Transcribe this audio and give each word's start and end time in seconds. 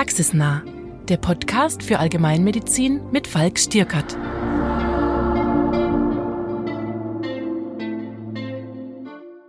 Praxisnah, 0.00 0.64
der 1.10 1.18
Podcast 1.18 1.82
für 1.82 1.98
Allgemeinmedizin 1.98 3.10
mit 3.10 3.26
Falk 3.26 3.58
Stierkart. 3.58 4.16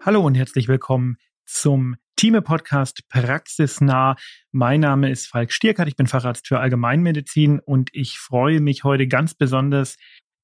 Hallo 0.02 0.20
und 0.20 0.36
herzlich 0.36 0.68
willkommen 0.68 1.16
zum 1.46 1.96
Team-Podcast 2.18 3.08
Praxisnah. 3.08 4.18
Mein 4.52 4.82
Name 4.82 5.10
ist 5.10 5.28
Falk 5.28 5.54
Stierkart, 5.54 5.88
ich 5.88 5.96
bin 5.96 6.08
Facharzt 6.08 6.46
für 6.50 6.60
Allgemeinmedizin 6.60 7.62
und 7.62 7.90
ich 7.94 8.20
freue 8.20 8.60
mich 8.60 8.84
heute 8.84 9.08
ganz 9.08 9.34
besonders, 9.34 9.96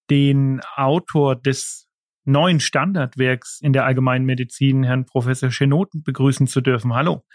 den 0.09 0.61
Autor 0.77 1.35
des 1.35 1.89
neuen 2.23 2.61
Standardwerks 2.61 3.59
in 3.59 3.73
der 3.73 3.83
Allgemeinmedizin, 3.83 4.85
Herrn 4.85 5.03
Professor 5.03 5.51
Schenoten, 5.51 6.01
begrüßen 6.01 6.47
zu 6.47 6.61
dürfen. 6.61 6.93
Hallo. 6.93 7.25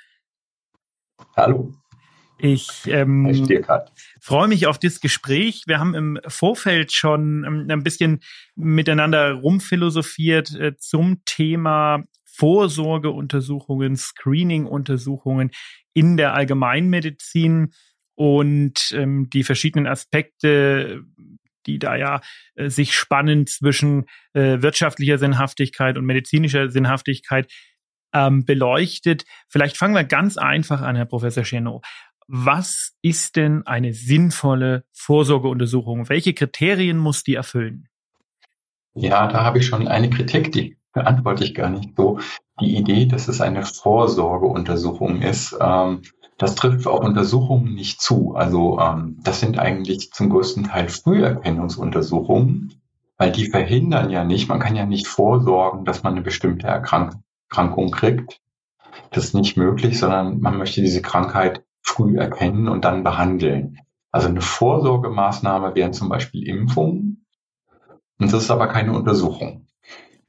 Hallo. 1.37 1.75
Ich 2.45 2.89
ähm, 2.89 3.49
freue 4.21 4.49
mich 4.49 4.67
auf 4.67 4.77
das 4.81 5.01
Gespräch. 5.01 5.63
Wir 5.67 5.79
haben 5.79 5.95
im 5.95 6.19
Vorfeld 6.27 6.91
schon 6.93 7.45
ähm, 7.47 7.67
ein 7.71 7.85
bisschen 7.85 8.19
miteinander 8.57 9.35
rumphilosophiert 9.35 10.53
äh, 10.57 10.77
zum 10.77 11.25
Thema 11.25 12.03
Vorsorgeuntersuchungen, 12.25 13.97
Screening-Untersuchungen 13.97 15.53
in 15.95 16.17
der 16.17 16.35
Allgemeinmedizin 16.35 17.75
und 18.17 18.93
ähm, 18.93 19.31
die 19.31 19.45
verschiedenen 19.45 19.87
Aspekte, 19.87 21.05
die 21.67 21.79
da 21.79 21.95
ja 21.95 22.23
äh, 22.57 22.71
sich 22.71 22.97
spannen 22.97 23.47
zwischen 23.47 24.07
äh, 24.33 24.61
wirtschaftlicher 24.63 25.19
Sinnhaftigkeit 25.19 25.97
und 25.97 26.07
medizinischer 26.07 26.71
Sinnhaftigkeit 26.71 27.49
ähm, 28.13 28.45
beleuchtet. 28.45 29.27
Vielleicht 29.49 29.77
fangen 29.77 29.95
wir 29.95 30.05
ganz 30.05 30.39
einfach 30.39 30.83
an, 30.83 30.97
Herr 30.97 31.07
Professor 31.07 31.45
Chenot. 31.45 31.85
Was 32.35 32.95
ist 33.03 33.37
denn 33.37 33.67
eine 33.67 33.93
sinnvolle 33.93 34.85
Vorsorgeuntersuchung? 34.93 36.09
Welche 36.09 36.33
Kriterien 36.33 36.97
muss 36.97 37.25
die 37.25 37.35
erfüllen? 37.35 37.89
Ja, 38.95 39.27
da 39.27 39.45
habe 39.45 39.59
ich 39.59 39.67
schon 39.67 39.87
eine 39.87 40.09
Kritik, 40.09 40.51
die 40.51 40.79
beantworte 40.95 41.45
ich 41.45 41.55
gar 41.55 41.69
nicht 41.69 41.91
so. 41.95 42.21
Die 42.59 42.75
Idee, 42.75 43.05
dass 43.05 43.29
es 43.29 43.43
eine 43.43 43.67
Vorsorgeuntersuchung 43.67 45.21
ist, 45.21 45.55
ähm, 45.61 46.01
das 46.39 46.55
trifft 46.55 46.87
auf 46.87 47.01
Untersuchungen 47.01 47.75
nicht 47.75 48.01
zu. 48.01 48.35
Also 48.35 48.81
ähm, 48.81 49.19
das 49.23 49.41
sind 49.41 49.59
eigentlich 49.59 50.11
zum 50.13 50.31
größten 50.31 50.65
Teil 50.65 50.89
Früherkennungsuntersuchungen, 50.89 52.81
weil 53.19 53.31
die 53.31 53.51
verhindern 53.51 54.09
ja 54.09 54.25
nicht, 54.25 54.49
man 54.49 54.59
kann 54.59 54.75
ja 54.75 54.87
nicht 54.87 55.07
vorsorgen, 55.07 55.85
dass 55.85 56.03
man 56.03 56.15
eine 56.15 56.23
bestimmte 56.23 56.67
Erkrank 56.67 57.13
Erkrankung 57.51 57.91
kriegt. 57.91 58.41
Das 59.11 59.25
ist 59.25 59.35
nicht 59.35 59.59
möglich, 59.59 59.99
sondern 59.99 60.41
man 60.41 60.57
möchte 60.57 60.81
diese 60.81 61.03
Krankheit 61.03 61.63
früh 61.83 62.17
erkennen 62.19 62.69
und 62.69 62.85
dann 62.85 63.05
behandeln. 63.05 63.79
Also 64.11 64.29
eine 64.29 64.41
Vorsorgemaßnahme 64.41 65.75
wären 65.75 65.93
zum 65.93 66.09
Beispiel 66.09 66.47
Impfungen. 66.47 67.27
Und 68.19 68.33
das 68.33 68.45
ist 68.45 68.51
aber 68.51 68.69
keine 68.69 68.93
Untersuchung. 68.93 69.67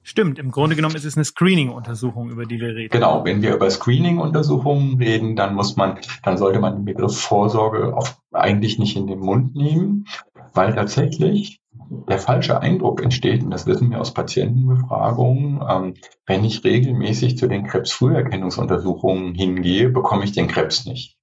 Stimmt, 0.05 0.37
im 0.37 0.51
Grunde 0.51 0.75
genommen 0.75 0.95
ist 0.95 1.05
es 1.05 1.15
eine 1.15 1.23
Screening-Untersuchung, 1.23 2.29
über 2.29 2.45
die 2.45 2.59
wir 2.59 2.75
reden. 2.75 2.89
Genau, 2.91 3.23
wenn 3.23 3.41
wir 3.41 3.55
über 3.55 3.69
Screening-Untersuchungen 3.69 4.97
reden, 4.97 5.37
dann 5.37 5.55
muss 5.55 5.77
man, 5.77 5.99
dann 6.23 6.37
sollte 6.37 6.59
man 6.59 6.75
den 6.75 6.85
Begriff 6.85 7.17
Vorsorge 7.17 7.95
auf, 7.95 8.19
eigentlich 8.33 8.79
nicht 8.79 8.97
in 8.97 9.07
den 9.07 9.19
Mund 9.19 9.55
nehmen, 9.55 10.05
weil 10.53 10.75
tatsächlich 10.75 11.61
der 12.09 12.19
falsche 12.19 12.59
Eindruck 12.59 13.01
entsteht, 13.01 13.43
und 13.43 13.51
das 13.51 13.65
wissen 13.65 13.91
wir 13.91 14.01
aus 14.01 14.13
Patientenbefragungen, 14.13 15.61
ähm, 15.69 15.93
wenn 16.25 16.43
ich 16.43 16.65
regelmäßig 16.65 17.37
zu 17.37 17.47
den 17.47 17.65
Krebsfrüherkennungsuntersuchungen 17.65 19.33
hingehe, 19.35 19.89
bekomme 19.89 20.25
ich 20.25 20.33
den 20.33 20.47
Krebs 20.47 20.85
nicht. 20.85 21.17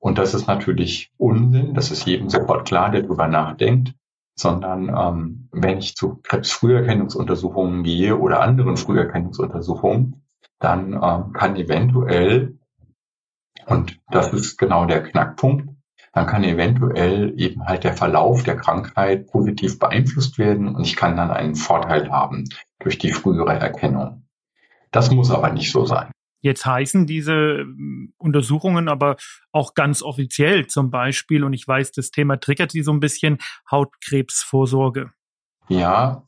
Und 0.00 0.18
das 0.18 0.34
ist 0.34 0.48
natürlich 0.48 1.12
Unsinn, 1.16 1.74
das 1.74 1.90
ist 1.90 2.06
jedem 2.06 2.28
sofort 2.30 2.66
klar, 2.66 2.90
der 2.90 3.02
darüber 3.02 3.28
nachdenkt 3.28 3.94
sondern 4.40 4.88
ähm, 4.88 5.48
wenn 5.52 5.78
ich 5.78 5.94
zu 5.94 6.20
Krebsfrüherkennungsuntersuchungen 6.22 7.82
gehe 7.84 8.18
oder 8.18 8.40
anderen 8.40 8.76
Früherkennungsuntersuchungen, 8.76 10.24
dann 10.58 10.94
ähm, 10.94 11.32
kann 11.32 11.56
eventuell, 11.56 12.58
und 13.66 14.00
das 14.10 14.32
ist 14.32 14.56
genau 14.56 14.86
der 14.86 15.02
Knackpunkt, 15.02 15.68
dann 16.12 16.26
kann 16.26 16.42
eventuell 16.42 17.38
eben 17.38 17.66
halt 17.66 17.84
der 17.84 17.92
Verlauf 17.92 18.42
der 18.42 18.56
Krankheit 18.56 19.28
positiv 19.28 19.78
beeinflusst 19.78 20.38
werden 20.38 20.74
und 20.74 20.84
ich 20.84 20.96
kann 20.96 21.16
dann 21.16 21.30
einen 21.30 21.54
Vorteil 21.54 22.10
haben 22.10 22.44
durch 22.80 22.98
die 22.98 23.12
frühere 23.12 23.52
Erkennung. 23.52 24.26
Das 24.90 25.10
muss 25.12 25.30
aber 25.30 25.52
nicht 25.52 25.70
so 25.70 25.84
sein. 25.84 26.10
Jetzt 26.40 26.64
heißen 26.64 27.06
diese 27.06 27.60
ähm, 27.60 28.12
Untersuchungen 28.18 28.88
aber 28.88 29.16
auch 29.52 29.74
ganz 29.74 30.02
offiziell 30.02 30.66
zum 30.66 30.90
Beispiel, 30.90 31.44
und 31.44 31.52
ich 31.52 31.66
weiß, 31.66 31.92
das 31.92 32.10
Thema 32.10 32.38
triggert 32.38 32.72
Sie 32.72 32.82
so 32.82 32.92
ein 32.92 33.00
bisschen, 33.00 33.38
Hautkrebsvorsorge. 33.70 35.10
Ja, 35.68 36.24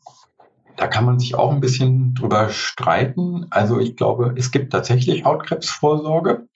da 0.77 0.87
kann 0.87 1.05
man 1.05 1.19
sich 1.19 1.35
auch 1.35 1.53
ein 1.53 1.61
bisschen 1.61 2.15
drüber 2.15 2.49
streiten. 2.51 3.47
Also 3.51 3.79
ich 3.81 3.97
glaube, 3.97 4.35
es 4.37 4.51
gibt 4.51 4.73
tatsächlich 4.73 5.25
Hautkrebsvorsorge. 5.25 6.49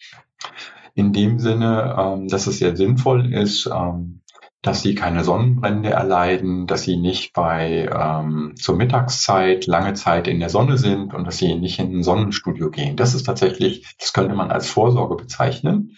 In 0.94 1.12
dem 1.12 1.38
Sinne, 1.38 1.94
ähm, 1.99 2.28
dass 2.28 2.47
es 2.47 2.59
sehr 2.59 2.77
sinnvoll 2.77 3.33
ist, 3.34 3.67
ähm, 3.67 4.23
dass 4.66 4.82
sie 4.82 4.97
keine 4.97 5.22
Sonnenbrände 5.22 5.91
erleiden, 5.91 6.66
dass 6.66 6.82
sie 6.82 6.97
nicht 6.97 7.32
bei 7.32 7.88
ähm, 7.93 8.54
zur 8.56 8.75
Mittagszeit 8.77 9.66
lange 9.66 9.94
Zeit 9.94 10.27
in 10.27 10.41
der 10.41 10.49
Sonne 10.49 10.77
sind 10.77 11.15
und 11.15 11.25
dass 11.25 11.37
sie 11.37 11.54
nicht 11.54 11.78
in 11.78 11.99
ein 11.99 12.03
Sonnenstudio 12.03 12.71
gehen. 12.71 12.97
Das 12.97 13.15
ist 13.15 13.22
tatsächlich, 13.22 13.87
das 14.00 14.12
könnte 14.12 14.34
man 14.34 14.50
als 14.50 14.69
Vorsorge 14.69 15.15
bezeichnen. 15.15 15.97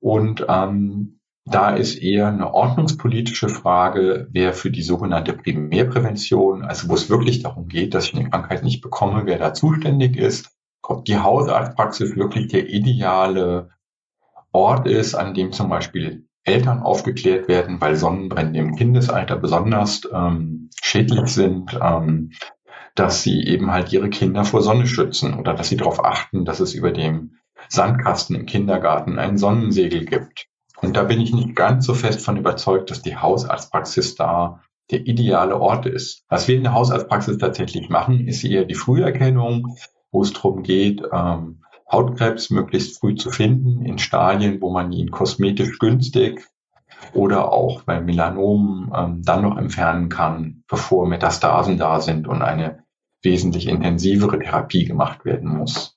Und 0.00 0.46
ähm, 0.48 1.20
da 1.44 1.70
ist 1.70 1.96
eher 1.96 2.28
eine 2.28 2.54
ordnungspolitische 2.54 3.50
Frage, 3.50 4.26
wer 4.30 4.54
für 4.54 4.70
die 4.70 4.82
sogenannte 4.82 5.34
Primärprävention, 5.34 6.64
also 6.64 6.88
wo 6.88 6.94
es 6.94 7.10
wirklich 7.10 7.42
darum 7.42 7.68
geht, 7.68 7.92
dass 7.92 8.06
ich 8.06 8.14
eine 8.14 8.30
Krankheit 8.30 8.64
nicht 8.64 8.80
bekomme, 8.80 9.26
wer 9.26 9.38
da 9.38 9.52
zuständig 9.52 10.16
ist, 10.16 10.50
ob 10.82 11.04
die 11.04 11.18
Hausarztpraxis 11.18 12.16
wirklich 12.16 12.48
der 12.48 12.68
ideale 12.68 13.70
Ort 14.50 14.86
ist, 14.86 15.14
an 15.14 15.34
dem 15.34 15.52
zum 15.52 15.68
Beispiel 15.68 16.26
Eltern 16.46 16.80
aufgeklärt 16.80 17.48
werden, 17.48 17.80
weil 17.80 17.96
Sonnenbrände 17.96 18.60
im 18.60 18.76
Kindesalter 18.76 19.36
besonders 19.36 20.02
ähm, 20.12 20.70
schädlich 20.80 21.26
sind, 21.26 21.78
ähm, 21.82 22.30
dass 22.94 23.22
sie 23.22 23.44
eben 23.44 23.72
halt 23.72 23.92
ihre 23.92 24.08
Kinder 24.08 24.44
vor 24.44 24.62
Sonne 24.62 24.86
schützen 24.86 25.34
oder 25.34 25.54
dass 25.54 25.68
sie 25.68 25.76
darauf 25.76 26.04
achten, 26.04 26.44
dass 26.44 26.60
es 26.60 26.72
über 26.72 26.92
dem 26.92 27.32
Sandkasten 27.68 28.36
im 28.36 28.46
Kindergarten 28.46 29.18
ein 29.18 29.36
Sonnensegel 29.38 30.04
gibt. 30.04 30.46
Und 30.80 30.96
da 30.96 31.02
bin 31.02 31.20
ich 31.20 31.34
nicht 31.34 31.56
ganz 31.56 31.84
so 31.84 31.94
fest 31.94 32.24
von 32.24 32.36
überzeugt, 32.36 32.90
dass 32.90 33.02
die 33.02 33.16
Hausarztpraxis 33.16 34.14
da 34.14 34.62
der 34.90 35.00
ideale 35.06 35.60
Ort 35.60 35.86
ist. 35.86 36.24
Was 36.28 36.46
wir 36.46 36.56
in 36.56 36.62
der 36.62 36.74
Hausarztpraxis 36.74 37.38
tatsächlich 37.38 37.88
machen, 37.88 38.28
ist 38.28 38.44
eher 38.44 38.64
die 38.64 38.74
Früherkennung, 38.74 39.76
wo 40.12 40.22
es 40.22 40.32
darum 40.32 40.62
geht, 40.62 41.02
ähm, 41.12 41.62
Hautkrebs 41.90 42.50
möglichst 42.50 42.98
früh 42.98 43.14
zu 43.14 43.30
finden 43.30 43.84
in 43.84 43.98
Stadien, 43.98 44.60
wo 44.60 44.70
man 44.70 44.92
ihn 44.92 45.10
kosmetisch 45.10 45.78
günstig 45.78 46.44
oder 47.12 47.52
auch 47.52 47.82
bei 47.82 48.00
Melanomen 48.00 48.90
ähm, 48.94 49.22
dann 49.22 49.42
noch 49.42 49.56
entfernen 49.56 50.08
kann, 50.08 50.64
bevor 50.68 51.06
Metastasen 51.06 51.78
da 51.78 52.00
sind 52.00 52.26
und 52.26 52.42
eine 52.42 52.84
wesentlich 53.22 53.68
intensivere 53.68 54.38
Therapie 54.38 54.84
gemacht 54.84 55.24
werden 55.24 55.48
muss. 55.48 55.96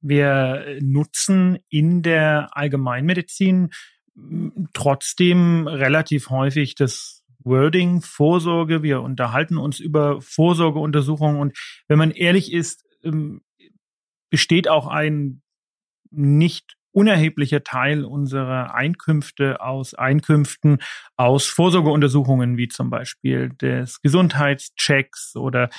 Wir 0.00 0.78
nutzen 0.80 1.58
in 1.68 2.02
der 2.02 2.50
Allgemeinmedizin 2.52 3.70
trotzdem 4.72 5.66
relativ 5.66 6.30
häufig 6.30 6.74
das 6.74 7.24
Wording 7.40 8.00
Vorsorge. 8.02 8.82
Wir 8.82 9.02
unterhalten 9.02 9.58
uns 9.58 9.80
über 9.80 10.20
Vorsorgeuntersuchungen 10.20 11.40
und 11.40 11.56
wenn 11.88 11.98
man 11.98 12.10
ehrlich 12.10 12.52
ist, 12.52 12.84
ähm, 13.02 13.42
besteht 14.30 14.68
auch 14.68 14.86
ein 14.86 15.42
nicht 16.10 16.78
unerheblicher 16.92 17.62
Teil 17.62 18.04
unserer 18.04 18.74
Einkünfte 18.74 19.60
aus 19.60 19.94
Einkünften 19.94 20.78
aus 21.16 21.46
Vorsorgeuntersuchungen, 21.46 22.56
wie 22.56 22.66
zum 22.68 22.90
Beispiel 22.90 23.50
des 23.50 24.02
Gesundheitschecks 24.02 25.36
oder 25.36 25.70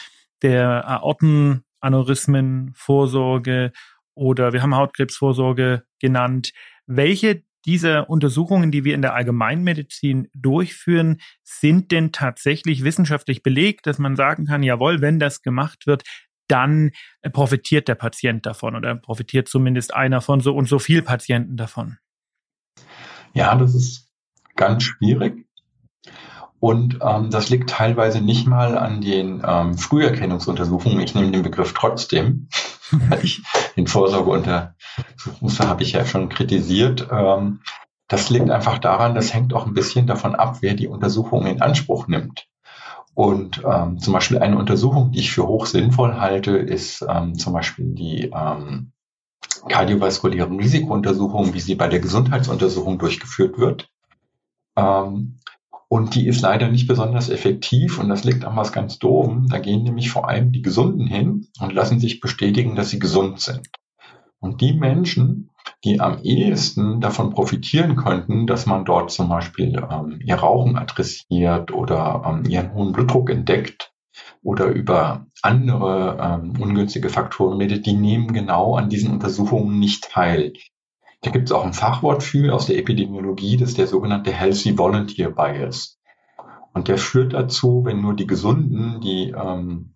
der 0.42 0.88
Aortenaneurysmenvorsorge 0.88 3.74
oder 4.16 4.54
wir 4.54 4.62
haben 4.62 4.75
Hautkrebsvorsorge 4.75 5.84
genannt. 6.00 6.54
Welche 6.86 7.44
dieser 7.66 8.10
Untersuchungen, 8.10 8.72
die 8.72 8.84
wir 8.84 8.95
in 8.95 9.02
der 9.02 9.13
Allgemeinmedizin 9.13 10.28
durchführen, 10.34 11.19
sind 11.44 11.92
denn 11.92 12.12
tatsächlich 12.12 12.84
wissenschaftlich 12.84 13.44
belegt, 13.44 13.86
dass 13.86 14.00
man 14.00 14.16
sagen 14.16 14.45
kann, 14.45 14.63
jawohl, 14.63 15.02
wenn 15.02 15.19
das 15.19 15.42
gemacht 15.42 15.86
wird, 15.86 16.04
dann 16.51 16.92
profitiert 17.31 17.88
der 17.88 17.96
Patient 17.96 18.46
davon 18.46 18.75
oder 18.75 18.96
profitiert 18.96 19.48
zumindest 19.48 19.94
einer 19.94 20.22
von 20.22 20.42
so 20.42 20.56
und 20.56 20.68
so 20.68 20.80
viel 20.80 21.01
Patienten 21.01 21.57
davon? 21.57 21.98
Ja, 23.34 23.56
das 23.56 23.75
ist 23.75 24.10
ganz 24.56 24.84
schwierig. 24.84 25.46
Und 26.60 27.00
ähm, 27.01 27.30
das 27.30 27.50
liegt 27.50 27.69
teilweise 27.69 28.19
nicht 28.19 28.46
mal 28.46 28.78
an 28.78 29.00
den 29.00 29.42
ähm, 29.46 29.78
Früherkennungsuntersuchungen. 29.78 31.00
Ich 31.00 31.16
nehme 31.16 31.31
den 31.31 31.44
Begriff 31.44 31.74
trotzdem. 31.74 32.50
ich 33.22 33.42
den 33.78 33.88
Vorsorgeuntersuchungsmuster 33.88 35.69
habe 35.69 35.84
ich 35.84 35.94
ja 35.94 36.06
schon 36.06 36.28
kritisiert. 36.28 37.07
Ähm, 37.12 37.62
das 38.10 38.30
liegt 38.30 38.50
einfach 38.50 38.80
daran, 38.80 39.16
das 39.16 39.34
hängt 39.34 39.54
auch 39.54 39.68
ein 39.68 39.74
bisschen 39.74 40.07
davon 40.07 40.36
ab, 40.36 40.57
wer 40.62 40.74
die 40.74 40.88
Untersuchung 40.88 41.45
in 41.45 41.62
Anspruch 41.62 42.07
nimmt. 42.07 42.48
Und 43.19 43.62
ähm, 43.69 44.00
zum 44.00 44.13
Beispiel 44.13 44.39
eine 44.39 44.57
Untersuchung, 44.57 45.12
die 45.12 45.19
ich 45.19 45.31
für 45.33 45.45
hoch 45.45 45.66
sinnvoll 45.66 46.13
halte, 46.13 46.51
ist 46.51 47.06
ähm, 47.06 47.38
zum 47.38 47.51
Beispiel 47.51 47.94
die 47.94 48.31
ähm, 48.33 48.94
kardiovaskuläre 49.68 50.50
Risikountersuchung, 50.50 51.54
wie 51.54 51.60
sie 51.60 51.75
bei 51.75 51.89
der 51.89 52.00
Gesundheitsuntersuchung 52.00 52.98
durchgeführt 52.98 53.57
wird. 53.57 53.89
Ähm, 54.77 55.36
und 55.89 56.16
die 56.16 56.30
ist 56.30 56.39
leider 56.39 56.69
nicht 56.69 56.88
besonders 56.88 57.27
effektiv 57.27 58.00
und 58.00 58.07
das 58.07 58.24
liegt 58.24 58.45
an 58.45 58.56
was 58.56 58.71
ganz 58.71 59.00
Doofen. 59.00 59.50
Da 59.50 59.60
gehen 59.60 59.83
nämlich 59.83 60.10
vor 60.10 60.30
allem 60.30 60.54
die 60.54 60.62
Gesunden 60.62 61.06
hin 61.06 61.50
und 61.60 61.74
lassen 61.74 62.00
sich 62.00 62.21
bestätigen, 62.21 62.77
dass 62.77 62.89
sie 62.89 63.00
gesund 63.00 63.42
sind. 63.42 63.68
Und 64.39 64.62
die 64.62 64.71
Menschen, 64.71 65.49
die 65.84 66.00
am 66.02 66.22
ehesten 66.24 67.00
davon 67.00 67.30
profitieren 67.30 67.96
könnten, 67.96 68.48
dass 68.48 68.66
man 68.66 68.86
dort 68.86 69.12
zum 69.12 69.30
Beispiel 69.30 69.81
ähm, 69.90 70.20
ihr 70.24 70.36
Rauchen 70.36 70.78
adressiert 70.78 71.72
oder 71.72 72.24
ähm, 72.26 72.50
ihren 72.50 72.74
hohen 72.74 72.92
Blutdruck 72.92 73.30
entdeckt 73.30 73.94
oder 74.44 74.66
über 74.66 75.28
andere 75.42 76.18
ähm, 76.22 76.54
ungünstige 76.60 77.10
Faktoren 77.10 77.58
redet, 77.58 77.86
die 77.86 77.94
nehmen 77.94 78.34
genau 78.34 78.76
an 78.76 78.90
diesen 78.90 79.12
Untersuchungen 79.12 79.80
nicht 79.80 80.10
teil. 80.12 80.54
Da 81.22 81.31
gibt 81.31 81.50
es 81.50 81.52
auch 81.52 81.66
ein 81.66 81.74
Fachwort 81.74 82.24
für 82.24 82.54
aus 82.54 82.66
der 82.66 82.78
Epidemiologie, 82.78 83.58
das 83.58 83.70
ist 83.70 83.78
der 83.78 83.88
sogenannte 83.88 84.31
Healthy 84.31 84.78
Volunteer 84.78 85.31
Bias. 85.31 85.98
Und 86.74 86.88
der 86.88 86.98
führt 86.98 87.34
dazu, 87.34 87.84
wenn 87.86 88.02
nur 88.02 88.16
die 88.16 88.28
Gesunden 88.28 89.02
die 89.02 89.31
ähm, 89.31 89.96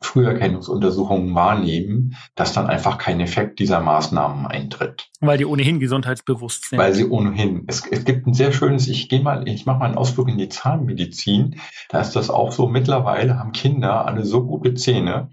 Früherkennungsuntersuchungen 0.00 1.34
wahrnehmen, 1.34 2.16
dass 2.34 2.52
dann 2.52 2.68
einfach 2.68 2.98
kein 2.98 3.20
Effekt 3.20 3.58
dieser 3.58 3.80
Maßnahmen 3.80 4.46
eintritt. 4.46 5.08
Weil 5.20 5.38
die 5.38 5.46
ohnehin 5.46 5.80
gesundheitsbewusst 5.80 6.68
sind. 6.68 6.78
Weil 6.78 6.94
sie 6.94 7.08
ohnehin. 7.08 7.64
Es, 7.66 7.84
es 7.90 8.04
gibt 8.04 8.26
ein 8.26 8.34
sehr 8.34 8.52
schönes, 8.52 8.86
ich 8.86 9.08
gehe 9.08 9.20
mal, 9.20 9.48
ich 9.48 9.66
mache 9.66 9.78
mal 9.80 9.86
einen 9.86 9.96
Ausflug 9.96 10.28
in 10.28 10.38
die 10.38 10.48
Zahnmedizin. 10.48 11.60
Da 11.88 12.00
ist 12.00 12.12
das 12.12 12.30
auch 12.30 12.52
so, 12.52 12.68
mittlerweile 12.68 13.38
haben 13.38 13.52
Kinder 13.52 14.06
alle 14.06 14.24
so 14.24 14.44
gute 14.44 14.74
Zähne, 14.74 15.30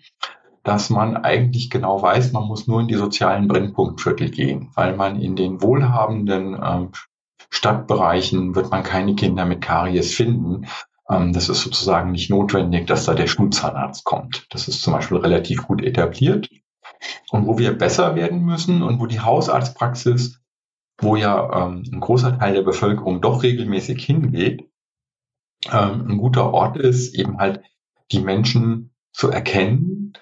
dass 0.64 0.90
man 0.90 1.16
eigentlich 1.16 1.70
genau 1.70 2.02
weiß, 2.02 2.32
man 2.32 2.48
muss 2.48 2.68
nur 2.68 2.82
in 2.82 2.88
die 2.88 2.96
sozialen 2.96 3.48
Brennpunktviertel 3.48 4.32
gehen, 4.32 4.72
weil 4.74 4.96
man 4.96 5.22
in 5.22 5.36
den 5.36 5.62
wohlhabenden 5.62 6.60
ähm, 6.62 6.90
Stadtbereichen 7.52 8.56
wird 8.56 8.72
man 8.72 8.84
keine 8.84 9.16
Kinder 9.16 9.46
mit 9.46 9.62
Karies 9.62 10.16
finden. 10.16 10.66
Ähm, 11.10 11.34
das 11.34 11.50
ist 11.50 11.62
sozusagen 11.62 12.12
nicht 12.12 12.30
notwendig, 12.30 12.88
dass 12.88 13.06
da 13.06 13.14
der 13.14 13.28
Schulzahnarzt 13.28 14.04
kommt. 14.04 14.48
Das 14.50 14.68
ist 14.68 14.82
zum 14.82 14.94
Beispiel 14.94 15.18
relativ 15.18 15.68
gut 15.68 15.84
etabliert. 15.84 16.50
Und 17.30 17.46
wo 17.46 17.58
wir 17.58 17.78
besser 17.78 18.16
werden 18.16 18.42
müssen 18.42 18.82
und 18.82 19.00
wo 19.00 19.06
die 19.06 19.20
Hausarztpraxis, 19.20 20.42
wo 21.00 21.16
ja 21.16 21.68
ähm, 21.68 21.84
ein 21.92 22.00
großer 22.00 22.40
Teil 22.40 22.54
der 22.54 22.62
Bevölkerung 22.62 23.22
doch 23.22 23.44
regelmäßig 23.44 24.04
hingeht, 24.04 24.70
ähm, 25.72 26.08
ein 26.10 26.18
guter 26.18 26.54
Ort 26.54 26.78
ist, 26.78 27.16
eben 27.16 27.38
halt 27.38 27.62
die 28.12 28.20
Menschen 28.20 28.94
zu 29.12 29.30
erkennen 29.30 30.14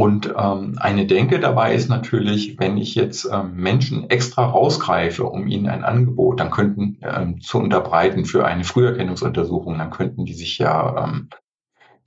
und 0.00 0.32
ähm, 0.34 0.78
eine 0.78 1.04
Denke 1.04 1.40
dabei 1.40 1.74
ist 1.74 1.90
natürlich, 1.90 2.58
wenn 2.58 2.78
ich 2.78 2.94
jetzt 2.94 3.28
ähm, 3.30 3.56
Menschen 3.56 4.08
extra 4.08 4.46
rausgreife, 4.46 5.26
um 5.26 5.46
ihnen 5.46 5.68
ein 5.68 5.84
Angebot, 5.84 6.40
dann 6.40 6.50
könnten 6.50 6.96
ähm, 7.02 7.42
zu 7.42 7.58
unterbreiten 7.58 8.24
für 8.24 8.46
eine 8.46 8.64
Früherkennungsuntersuchung, 8.64 9.76
dann 9.76 9.90
könnten 9.90 10.24
die 10.24 10.32
sich 10.32 10.56
ja, 10.56 11.04
ähm, 11.04 11.28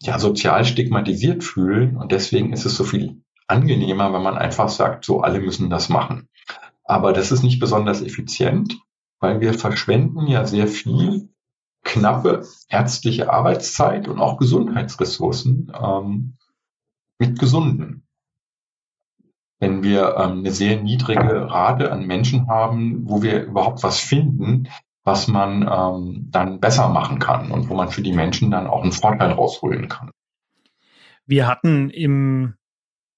ja 0.01 0.17
sozial 0.17 0.65
stigmatisiert 0.65 1.43
fühlen. 1.43 1.95
Und 1.95 2.11
deswegen 2.11 2.51
ist 2.51 2.65
es 2.65 2.75
so 2.75 2.83
viel 2.83 3.21
angenehmer, 3.45 4.11
wenn 4.11 4.23
man 4.23 4.39
einfach 4.39 4.69
sagt, 4.69 5.05
so 5.05 5.21
alle 5.21 5.39
müssen 5.39 5.69
das 5.69 5.87
machen. 5.87 6.29
Aber 6.83 7.13
das 7.13 7.31
ist 7.31 7.43
nicht 7.43 7.59
besonders 7.59 8.01
effizient, 8.01 8.75
weil 9.19 9.39
wir 9.39 9.53
verschwenden 9.53 10.25
ja 10.25 10.47
sehr 10.47 10.67
viel 10.67 11.29
knappe 11.83 12.43
ärztliche 12.69 13.31
Arbeitszeit 13.31 14.07
und 14.07 14.19
auch 14.19 14.39
Gesundheitsressourcen 14.39 15.71
ähm, 15.79 16.37
mit 17.23 17.39
Gesunden. 17.39 18.05
Wenn 19.59 19.81
wir 19.81 20.17
ähm, 20.17 20.39
eine 20.39 20.51
sehr 20.51 20.81
niedrige 20.81 21.49
Rate 21.49 21.91
an 21.91 22.05
Menschen 22.05 22.47
haben, 22.47 23.07
wo 23.07 23.21
wir 23.21 23.43
überhaupt 23.43 23.81
was 23.81 23.99
finden, 23.99 24.67
was 25.05 25.29
man 25.29 25.61
ähm, 25.63 26.27
dann 26.31 26.59
besser 26.59 26.89
machen 26.89 27.19
kann 27.19 27.51
und 27.51 27.69
wo 27.69 27.75
man 27.75 27.89
für 27.89 28.01
die 28.01 28.11
Menschen 28.11 28.51
dann 28.51 28.67
auch 28.67 28.83
einen 28.83 28.91
Vorteil 28.91 29.31
rausholen 29.31 29.87
kann. 29.87 30.11
Wir 31.25 31.47
hatten 31.47 31.89
im 31.89 32.55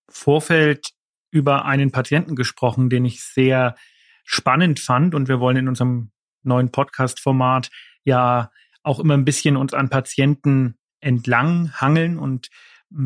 Vorfeld 0.08 0.92
über 1.32 1.66
einen 1.66 1.92
Patienten 1.92 2.36
gesprochen, 2.36 2.90
den 2.92 3.06
ich 3.06 3.24
sehr 3.24 3.76
spannend 4.24 4.80
fand 4.80 5.16
und 5.16 5.28
wir 5.28 5.40
wollen 5.40 5.58
in 5.58 5.68
unserem 5.68 6.12
neuen 6.44 6.72
Podcast-Format 6.72 7.72
ja 8.04 8.52
auch 8.84 9.00
immer 9.00 9.16
ein 9.16 9.26
bisschen 9.26 9.58
uns 9.58 9.74
an 9.74 9.90
Patienten 9.90 10.78
entlang 11.00 11.72
hangeln 11.74 12.20
und 12.20 12.50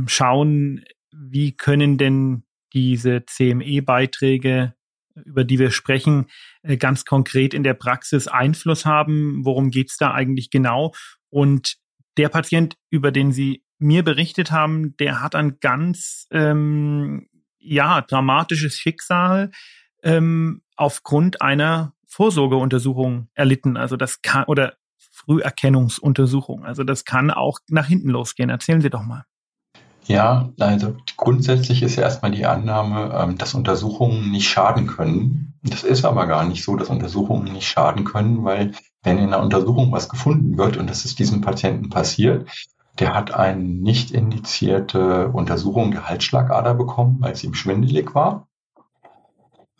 schauen, 0.08 0.84
wie 1.12 1.56
können 1.56 1.98
denn 1.98 2.44
diese 2.74 3.26
CME-Beiträge, 3.26 4.74
über 5.26 5.44
die 5.44 5.60
wir 5.60 5.72
sprechen, 5.72 6.28
äh, 6.62 6.78
ganz 6.78 7.06
konkret 7.06 7.54
in 7.54 7.64
der 7.64 7.74
Praxis 7.74 8.28
Einfluss 8.28 8.86
haben? 8.86 9.44
Worum 9.44 9.72
geht's 9.72 9.98
da 9.98 10.14
eigentlich 10.14 10.50
genau? 10.50 10.94
Und 11.30 11.78
der 12.18 12.30
Patient, 12.30 12.76
über 12.90 13.12
den 13.12 13.32
Sie 13.32 13.64
mir 13.80 14.04
berichtet 14.04 14.52
haben, 14.52 14.96
der 14.98 15.22
hat 15.22 15.36
ein 15.36 15.60
ganz 15.60 16.28
ähm, 16.32 17.28
ja 17.60 18.02
dramatisches 18.02 18.78
Schicksal 18.78 19.52
ähm, 20.04 20.62
aufgrund 20.76 21.42
einer 21.42 21.94
Vorsorgeuntersuchung 22.08 23.30
erlitten. 23.34 23.78
Also 23.78 23.96
das 23.96 24.22
kann 24.22 24.46
oder 24.46 24.76
Früherkennungsuntersuchung. 24.98 26.66
Also 26.66 26.84
das 26.84 27.06
kann 27.06 27.32
auch 27.32 27.60
nach 27.70 27.88
hinten 27.88 28.10
losgehen. 28.10 28.50
Erzählen 28.50 28.82
Sie 28.82 28.90
doch 28.90 29.04
mal. 29.04 29.26
Ja, 30.10 30.50
also 30.60 30.96
grundsätzlich 31.18 31.84
ist 31.84 31.96
ja 31.96 32.02
erstmal 32.02 32.32
die 32.32 32.48
Annahme, 32.48 33.14
ähm, 33.14 33.38
dass 33.38 33.54
Untersuchungen 33.54 34.32
nicht 34.32 34.50
schaden 34.50 34.88
können. 34.88 35.54
Das 35.62 35.84
ist 35.84 36.04
aber 36.04 36.26
gar 36.26 36.46
nicht 36.46 36.64
so, 36.64 36.76
dass 36.76 36.90
Untersuchungen 36.90 37.54
nicht 37.54 37.68
schaden 37.68 38.06
können, 38.06 38.44
weil 38.44 38.72
wenn 39.04 39.20
in 39.20 39.26
einer 39.28 39.44
Untersuchung 39.44 39.92
was 39.92 40.10
gefunden 40.10 40.58
wird, 40.58 40.78
und 40.78 40.90
das 40.90 41.06
ist 41.06 41.20
diesem 41.20 41.42
Patienten 41.42 41.92
passiert, 41.92 42.50
der 42.98 43.14
hat 43.14 43.36
eine 43.36 43.62
nicht 43.62 44.10
indizierte 44.10 45.28
Untersuchung 45.28 45.92
der 45.92 46.10
Halsschlagader 46.10 46.74
bekommen, 46.74 47.18
weil 47.20 47.34
es 47.34 47.44
ihm 47.44 47.54
schwindelig 47.54 48.16
war. 48.16 48.48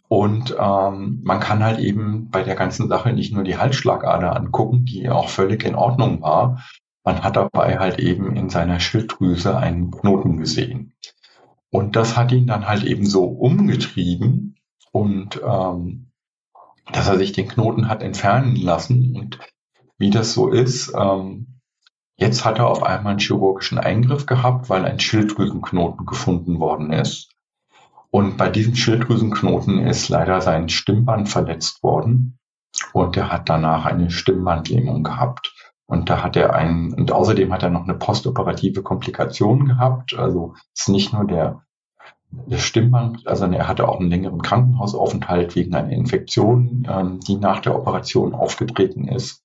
Und 0.10 0.56
ähm, 0.60 1.22
man 1.24 1.40
kann 1.40 1.64
halt 1.64 1.80
eben 1.80 2.30
bei 2.30 2.44
der 2.44 2.56
ganzen 2.56 2.88
Sache 2.88 3.14
nicht 3.14 3.34
nur 3.34 3.44
die 3.44 3.58
Halsschlagader 3.58 4.36
angucken, 4.36 4.86
die 4.86 5.10
auch 5.10 5.30
völlig 5.30 5.64
in 5.64 5.74
Ordnung 5.74 6.22
war, 6.22 6.64
man 7.04 7.24
hat 7.24 7.36
dabei 7.36 7.80
halt 7.80 8.00
eben 8.00 8.36
in 8.36 8.50
seiner 8.50 8.80
Schilddrüse 8.80 9.58
einen 9.58 9.92
Knoten 9.92 10.38
gesehen. 10.38 10.94
Und 11.72 11.96
das 11.96 12.18
hat 12.18 12.32
ihn 12.32 12.48
dann 12.48 12.68
halt 12.68 12.84
eben 12.84 13.06
so 13.06 13.26
umgetrieben 13.26 14.56
und 14.92 15.40
ähm, 15.44 16.12
dass 16.92 17.08
er 17.08 17.18
sich 17.18 17.32
den 17.32 17.48
Knoten 17.48 17.88
hat 17.88 18.02
entfernen 18.02 18.56
lassen. 18.56 19.16
Und 19.16 19.40
wie 19.98 20.10
das 20.10 20.34
so 20.34 20.50
ist, 20.50 20.94
ähm, 20.98 21.60
jetzt 22.18 22.46
hat 22.46 22.58
er 22.58 22.68
auf 22.68 22.84
einmal 22.84 23.12
einen 23.12 23.20
chirurgischen 23.20 23.78
Eingriff 23.78 24.26
gehabt, 24.26 24.70
weil 24.70 24.86
ein 24.86 25.00
Schilddrüsenknoten 25.00 26.06
gefunden 26.06 26.60
worden 26.60 26.92
ist. 26.92 27.30
Und 28.12 28.38
bei 28.38 28.50
diesem 28.50 28.76
Schilddrüsenknoten 28.76 29.86
ist 29.86 30.10
leider 30.10 30.42
sein 30.42 30.70
Stimmband 30.70 31.30
verletzt 31.30 31.84
worden 31.84 32.40
und 32.94 33.16
er 33.18 33.32
hat 33.32 33.50
danach 33.50 33.86
eine 33.86 34.10
Stimmbandlähmung 34.10 35.04
gehabt. 35.04 35.54
Und 35.90 36.08
da 36.08 36.24
hat 36.24 36.36
er 36.36 36.54
einen, 36.54 36.94
und 36.94 37.12
außerdem 37.12 37.52
hat 37.52 37.64
er 37.64 37.72
noch 37.72 37.86
eine 37.86 37.96
postoperative 37.96 38.84
Komplikation 38.84 39.66
gehabt. 39.66 40.14
Also 40.14 40.54
ist 40.76 40.88
nicht 40.88 41.14
nur 41.14 41.26
der, 41.26 41.64
der 42.30 42.60
Stimmband, 42.60 43.26
also 43.26 43.46
er 43.48 43.68
hatte 43.68 43.90
auch 43.90 44.00
einen 44.00 44.12
längeren 44.12 44.44
Krankenhausaufenthalt 44.44 45.56
wegen 45.56 45.74
einer 45.74 45.90
Infektion, 45.90 46.88
ähm, 46.88 47.20
die 47.22 47.38
nach 47.38 47.60
der 47.62 47.76
Operation 47.76 48.36
aufgetreten 48.36 49.08
ist. 49.08 49.44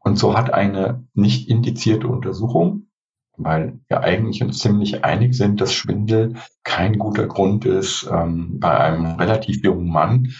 Und 0.00 0.18
so 0.18 0.36
hat 0.36 0.52
eine 0.52 1.04
nicht 1.14 1.48
indizierte 1.48 2.08
Untersuchung, 2.08 2.88
weil 3.36 3.78
wir 3.86 4.00
eigentlich 4.00 4.42
uns 4.42 4.58
ziemlich 4.58 5.04
einig 5.04 5.36
sind, 5.36 5.60
dass 5.60 5.72
Schwindel 5.72 6.34
kein 6.64 6.98
guter 6.98 7.28
Grund 7.28 7.64
ist, 7.64 8.10
ähm, 8.12 8.58
bei 8.58 8.76
einem 8.76 9.14
relativ 9.14 9.62
jungen 9.62 9.88
Mann 9.88 10.32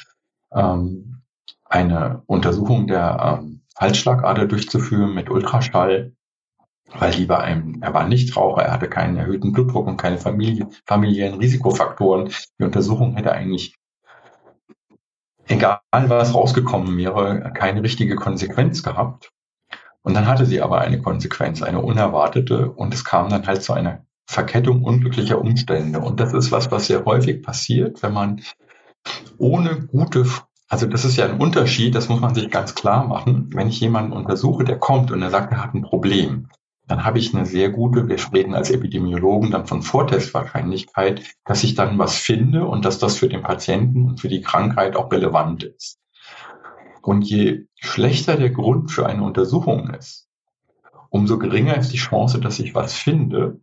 ähm, 0.52 1.22
eine 1.64 2.24
Untersuchung 2.26 2.88
der 2.88 3.38
ähm, 3.40 3.57
Halsschlagader 3.78 4.46
durchzuführen 4.46 5.14
mit 5.14 5.30
Ultraschall, 5.30 6.12
weil 6.98 7.12
die 7.12 7.26
bei 7.26 7.38
einem, 7.38 7.82
er 7.82 7.94
war 7.94 8.06
Nichtraucher, 8.06 8.62
er 8.62 8.72
hatte 8.72 8.88
keinen 8.88 9.16
erhöhten 9.16 9.52
Blutdruck 9.52 9.86
und 9.86 9.96
keine 9.96 10.18
Familie, 10.18 10.68
familiären 10.86 11.38
Risikofaktoren. 11.38 12.30
Die 12.58 12.64
Untersuchung 12.64 13.14
hätte 13.14 13.32
eigentlich, 13.32 13.76
egal 15.46 15.80
was 15.90 16.34
rausgekommen 16.34 16.96
wäre, 16.96 17.52
keine 17.54 17.82
richtige 17.82 18.16
Konsequenz 18.16 18.82
gehabt. 18.82 19.30
Und 20.02 20.14
dann 20.14 20.26
hatte 20.26 20.46
sie 20.46 20.62
aber 20.62 20.80
eine 20.80 21.02
Konsequenz, 21.02 21.62
eine 21.62 21.80
unerwartete, 21.80 22.70
und 22.70 22.94
es 22.94 23.04
kam 23.04 23.28
dann 23.28 23.46
halt 23.46 23.62
zu 23.62 23.74
einer 23.74 24.06
Verkettung 24.26 24.82
unglücklicher 24.82 25.40
Umstände. 25.40 26.00
Und 26.00 26.20
das 26.20 26.32
ist 26.32 26.50
was, 26.52 26.70
was 26.70 26.86
sehr 26.86 27.04
häufig 27.04 27.42
passiert, 27.42 28.02
wenn 28.02 28.12
man 28.12 28.42
ohne 29.38 29.86
gute, 29.86 30.26
also 30.68 30.86
das 30.86 31.04
ist 31.04 31.16
ja 31.16 31.24
ein 31.24 31.40
Unterschied, 31.40 31.94
das 31.94 32.08
muss 32.08 32.20
man 32.20 32.34
sich 32.34 32.50
ganz 32.50 32.74
klar 32.74 33.06
machen. 33.06 33.50
Wenn 33.54 33.68
ich 33.68 33.80
jemanden 33.80 34.12
untersuche, 34.12 34.64
der 34.64 34.78
kommt 34.78 35.10
und 35.10 35.22
er 35.22 35.30
sagt, 35.30 35.52
er 35.52 35.62
hat 35.62 35.74
ein 35.74 35.82
Problem, 35.82 36.48
dann 36.86 37.04
habe 37.04 37.18
ich 37.18 37.34
eine 37.34 37.46
sehr 37.46 37.70
gute, 37.70 38.08
wir 38.08 38.18
reden 38.32 38.54
als 38.54 38.70
Epidemiologen 38.70 39.50
dann 39.50 39.66
von 39.66 39.82
Vortestwahrscheinlichkeit, 39.82 41.22
dass 41.44 41.64
ich 41.64 41.74
dann 41.74 41.98
was 41.98 42.16
finde 42.16 42.66
und 42.66 42.84
dass 42.84 42.98
das 42.98 43.16
für 43.16 43.28
den 43.28 43.42
Patienten 43.42 44.08
und 44.08 44.20
für 44.20 44.28
die 44.28 44.42
Krankheit 44.42 44.96
auch 44.96 45.10
relevant 45.10 45.64
ist. 45.64 45.98
Und 47.02 47.22
je 47.22 47.66
schlechter 47.76 48.36
der 48.36 48.50
Grund 48.50 48.90
für 48.90 49.06
eine 49.06 49.22
Untersuchung 49.22 49.90
ist, 49.90 50.28
umso 51.10 51.38
geringer 51.38 51.76
ist 51.76 51.92
die 51.92 51.98
Chance, 51.98 52.40
dass 52.40 52.58
ich 52.58 52.74
was 52.74 52.94
finde. 52.94 53.60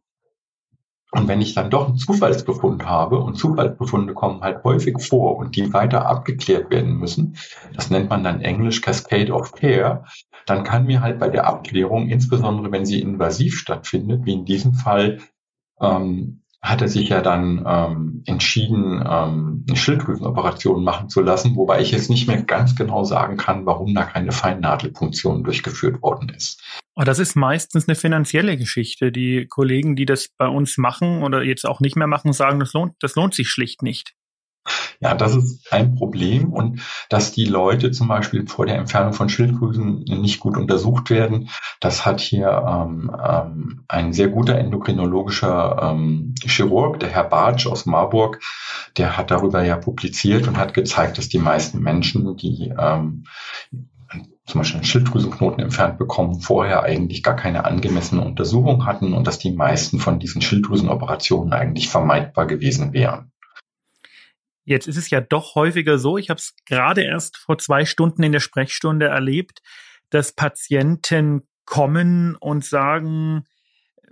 Und 1.15 1.29
wenn 1.29 1.41
ich 1.41 1.53
dann 1.53 1.69
doch 1.69 1.87
einen 1.87 1.97
Zufallsbefund 1.97 2.85
habe, 2.85 3.19
und 3.19 3.35
Zufallsbefunde 3.35 4.13
kommen 4.13 4.41
halt 4.41 4.63
häufig 4.63 5.01
vor 5.01 5.37
und 5.37 5.55
die 5.55 5.71
weiter 5.73 6.05
abgeklärt 6.07 6.69
werden 6.69 6.97
müssen, 6.97 7.37
das 7.73 7.89
nennt 7.89 8.09
man 8.09 8.23
dann 8.23 8.41
Englisch 8.41 8.81
Cascade 8.81 9.31
of 9.31 9.53
Care, 9.53 10.03
dann 10.45 10.63
kann 10.63 10.85
mir 10.85 11.01
halt 11.01 11.19
bei 11.19 11.29
der 11.29 11.47
Abklärung, 11.47 12.09
insbesondere 12.09 12.71
wenn 12.71 12.85
sie 12.85 13.01
invasiv 13.01 13.57
stattfindet, 13.57 14.25
wie 14.25 14.33
in 14.33 14.45
diesem 14.45 14.73
Fall, 14.73 15.19
ähm, 15.79 16.41
hat 16.61 16.81
er 16.81 16.87
sich 16.87 17.09
ja 17.09 17.21
dann 17.21 17.63
ähm, 17.67 18.23
entschieden, 18.25 19.03
ähm, 19.07 19.65
eine 19.67 19.77
Schilddrüsenoperation 19.77 20.83
machen 20.83 21.09
zu 21.09 21.21
lassen, 21.21 21.55
wobei 21.55 21.81
ich 21.81 21.91
jetzt 21.91 22.09
nicht 22.09 22.27
mehr 22.27 22.41
ganz 22.41 22.75
genau 22.75 23.03
sagen 23.03 23.37
kann, 23.37 23.65
warum 23.65 23.93
da 23.93 24.03
keine 24.03 24.31
Feinnadelpunktion 24.31 25.43
durchgeführt 25.43 26.01
worden 26.01 26.29
ist. 26.29 26.61
Oh, 26.95 27.03
das 27.03 27.19
ist 27.19 27.35
meistens 27.35 27.87
eine 27.87 27.95
finanzielle 27.95 28.57
Geschichte. 28.57 29.11
Die 29.11 29.47
Kollegen, 29.47 29.95
die 29.95 30.05
das 30.05 30.29
bei 30.37 30.47
uns 30.47 30.77
machen 30.77 31.23
oder 31.23 31.43
jetzt 31.43 31.65
auch 31.65 31.81
nicht 31.81 31.97
mehr 31.97 32.07
machen, 32.07 32.33
sagen, 32.33 32.59
das 32.59 32.73
lohnt, 32.73 32.93
das 32.99 33.15
lohnt 33.15 33.35
sich 33.35 33.49
schlicht 33.49 33.83
nicht. 33.83 34.14
Ja, 34.99 35.13
das 35.13 35.35
ist 35.35 35.71
ein 35.71 35.95
Problem 35.95 36.51
und 36.53 36.81
dass 37.09 37.31
die 37.31 37.45
Leute 37.45 37.91
zum 37.91 38.07
Beispiel 38.07 38.47
vor 38.47 38.65
der 38.65 38.77
Entfernung 38.77 39.13
von 39.13 39.29
Schilddrüsen 39.29 40.03
nicht 40.03 40.39
gut 40.39 40.57
untersucht 40.57 41.09
werden, 41.09 41.49
das 41.79 42.05
hat 42.05 42.19
hier 42.19 42.63
ähm, 42.67 43.11
ähm, 43.23 43.83
ein 43.87 44.13
sehr 44.13 44.29
guter 44.29 44.57
endokrinologischer 44.57 45.91
ähm, 45.91 46.33
Chirurg, 46.43 46.99
der 46.99 47.09
Herr 47.09 47.25
Bartsch 47.25 47.67
aus 47.67 47.85
Marburg, 47.85 48.41
der 48.97 49.17
hat 49.17 49.31
darüber 49.31 49.63
ja 49.63 49.77
publiziert 49.77 50.47
und 50.47 50.57
hat 50.57 50.73
gezeigt, 50.73 51.17
dass 51.17 51.29
die 51.29 51.39
meisten 51.39 51.81
Menschen, 51.81 52.37
die 52.37 52.73
ähm, 52.77 53.25
zum 54.45 54.59
Beispiel 54.59 54.77
einen 54.77 54.85
Schilddrüsenknoten 54.85 55.63
entfernt 55.63 55.97
bekommen, 55.97 56.39
vorher 56.39 56.83
eigentlich 56.83 57.23
gar 57.23 57.35
keine 57.35 57.65
angemessene 57.65 58.23
Untersuchung 58.23 58.85
hatten 58.85 59.13
und 59.13 59.25
dass 59.25 59.39
die 59.39 59.51
meisten 59.51 59.99
von 59.99 60.19
diesen 60.19 60.41
Schilddrüsenoperationen 60.41 61.51
eigentlich 61.53 61.89
vermeidbar 61.89 62.45
gewesen 62.45 62.93
wären. 62.93 63.31
Jetzt 64.65 64.87
ist 64.87 64.97
es 64.97 65.09
ja 65.09 65.21
doch 65.21 65.55
häufiger 65.55 65.97
so, 65.97 66.17
ich 66.17 66.29
habe 66.29 66.39
es 66.39 66.55
gerade 66.65 67.03
erst 67.03 67.37
vor 67.37 67.57
zwei 67.57 67.85
Stunden 67.85 68.23
in 68.23 68.31
der 68.31 68.39
Sprechstunde 68.39 69.07
erlebt, 69.07 69.61
dass 70.09 70.33
Patienten 70.33 71.47
kommen 71.65 72.35
und 72.35 72.65
sagen, 72.65 73.45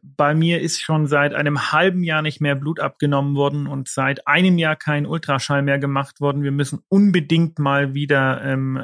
bei 0.04 0.36
mir 0.36 0.62
ist 0.62 0.82
schon 0.82 1.08
seit 1.08 1.34
einem 1.34 1.72
halben 1.72 2.04
Jahr 2.04 2.22
nicht 2.22 2.42
mehr 2.42 2.56
Blut 2.56 2.80
abgenommen 2.80 3.36
worden 3.36 3.68
und 3.68 3.88
seit 3.88 4.28
einem 4.28 4.58
Jahr 4.58 4.76
kein 4.76 5.06
Ultraschall 5.06 5.62
mehr 5.62 5.80
gemacht 5.80 6.20
worden. 6.20 6.44
Wir 6.44 6.52
müssen 6.52 6.84
unbedingt 6.90 7.58
mal 7.58 7.94
wieder 7.94 8.44
ähm, 8.44 8.80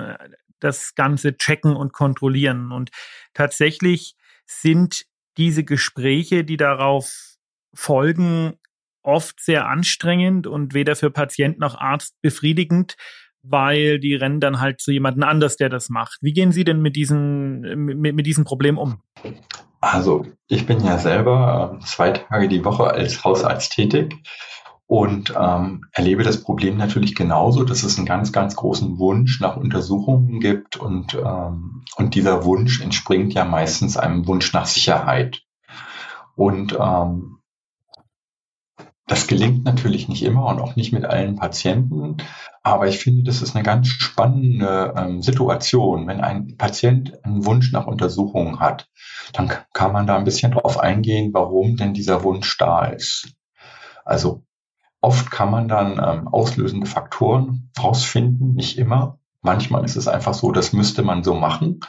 das 0.60 0.96
Ganze 0.96 1.38
checken 1.38 1.76
und 1.76 1.94
kontrollieren. 1.94 2.72
Und 2.72 2.92
tatsächlich 3.34 4.16
sind 4.46 5.06
diese 5.38 5.64
Gespräche, 5.64 6.46
die 6.46 6.58
darauf 6.58 7.36
folgen, 7.74 8.58
oft 9.04 9.40
sehr 9.40 9.68
anstrengend 9.68 10.48
und 10.48 10.74
weder 10.74 10.96
für 10.96 11.12
Patient 11.12 11.60
noch 11.60 11.76
Arzt 11.76 12.16
befriedigend, 12.22 12.96
weil 13.42 14.00
die 14.00 14.16
rennen 14.16 14.40
dann 14.40 14.60
halt 14.60 14.82
zu 14.82 14.92
jemandem 14.92 15.24
anders, 15.24 15.56
der 15.56 15.70
das 15.70 15.90
macht. 15.90 16.20
Wie 16.22 16.34
gehen 16.34 16.52
Sie 16.52 16.64
denn 16.64 16.82
mit 16.82 16.96
diesem, 16.96 17.62
mit, 17.62 18.16
mit 18.16 18.26
diesem 18.26 18.44
Problem 18.44 18.78
um? 18.78 19.02
Also 19.82 20.26
ich 20.48 20.66
bin 20.66 20.84
ja 20.84 20.98
selber 20.98 21.78
äh, 21.80 21.86
zwei 21.86 22.12
Tage 22.12 22.50
die 22.50 22.66
Woche 22.66 22.86
als 22.92 23.24
Hausarzt 23.24 23.72
tätig 23.72 24.14
und 24.88 25.34
ähm, 25.40 25.86
erlebe 25.94 26.24
das 26.24 26.44
Problem 26.44 26.76
natürlich 26.76 27.16
genauso, 27.16 27.64
dass 27.64 27.84
es 27.84 27.98
einen 27.98 28.08
ganz, 28.08 28.32
ganz 28.32 28.56
großen 28.56 28.98
Wunsch 28.98 29.40
nach 29.40 29.56
Untersuchungen 29.56 30.40
gibt 30.40 30.78
und, 30.78 31.14
ähm, 31.14 31.84
und 31.96 32.16
dieser 32.16 32.44
Wunsch 32.44 32.82
entspringt 32.82 33.34
ja 33.34 33.46
meistens 33.46 33.98
einem 33.98 34.28
Wunsch 34.28 34.52
nach 34.52 34.66
Sicherheit. 34.66 35.44
Und 36.36 36.76
ähm, 36.80 37.39
das 39.10 39.28
gelingt 39.28 39.66
natürlich 39.66 40.08
nicht 40.08 40.24
immer 40.24 40.46
und 40.46 40.60
auch 40.60 40.76
nicht 40.76 40.94
mit 40.94 41.04
allen 41.04 41.36
Patienten, 41.36 42.18
aber 42.64 42.88
ich 42.88 43.00
finde, 43.00 43.24
das 43.24 43.42
ist 43.42 43.56
eine 43.56 43.64
ganz 43.64 43.88
spannende 43.88 44.94
ähm, 44.96 45.22
Situation. 45.22 46.08
Wenn 46.08 46.22
ein 46.22 46.56
Patient 46.58 47.24
einen 47.26 47.46
Wunsch 47.46 47.72
nach 47.72 47.88
Untersuchungen 47.88 48.60
hat, 48.60 48.88
dann 49.34 49.52
kann 49.74 49.92
man 49.92 50.06
da 50.08 50.18
ein 50.18 50.26
bisschen 50.26 50.52
drauf 50.52 50.80
eingehen, 50.80 51.34
warum 51.34 51.78
denn 51.78 51.94
dieser 51.94 52.24
Wunsch 52.24 52.58
da 52.58 52.86
ist. 52.86 53.34
Also 54.06 54.44
oft 55.02 55.32
kann 55.32 55.50
man 55.50 55.68
dann 55.68 55.94
ähm, 55.94 56.28
auslösende 56.28 56.86
Faktoren 56.86 57.72
rausfinden, 57.82 58.54
nicht 58.54 58.78
immer. 58.78 59.20
Manchmal 59.42 59.86
ist 59.86 59.96
es 59.96 60.08
einfach 60.08 60.34
so, 60.34 60.52
das 60.52 60.74
müsste 60.74 61.02
man 61.02 61.24
so 61.24 61.34
machen. 61.34 61.80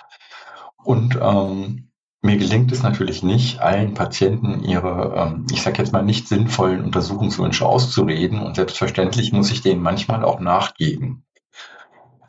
Und 0.83 1.19
ähm, 1.21 1.89
mir 2.23 2.37
gelingt 2.37 2.71
es 2.73 2.83
natürlich 2.83 3.23
nicht, 3.23 3.61
allen 3.61 3.95
Patienten 3.95 4.62
ihre, 4.62 5.15
ähm, 5.17 5.47
ich 5.50 5.62
sage 5.62 5.79
jetzt 5.79 5.93
mal, 5.93 6.03
nicht 6.03 6.29
sinnvollen 6.29 6.85
Untersuchungswünsche 6.85 7.67
auszureden 7.67 8.41
und 8.41 8.57
selbstverständlich 8.57 9.33
muss 9.33 9.50
ich 9.50 9.62
denen 9.62 9.83
manchmal 9.83 10.25
auch 10.25 10.41
nachgeben. 10.41 11.25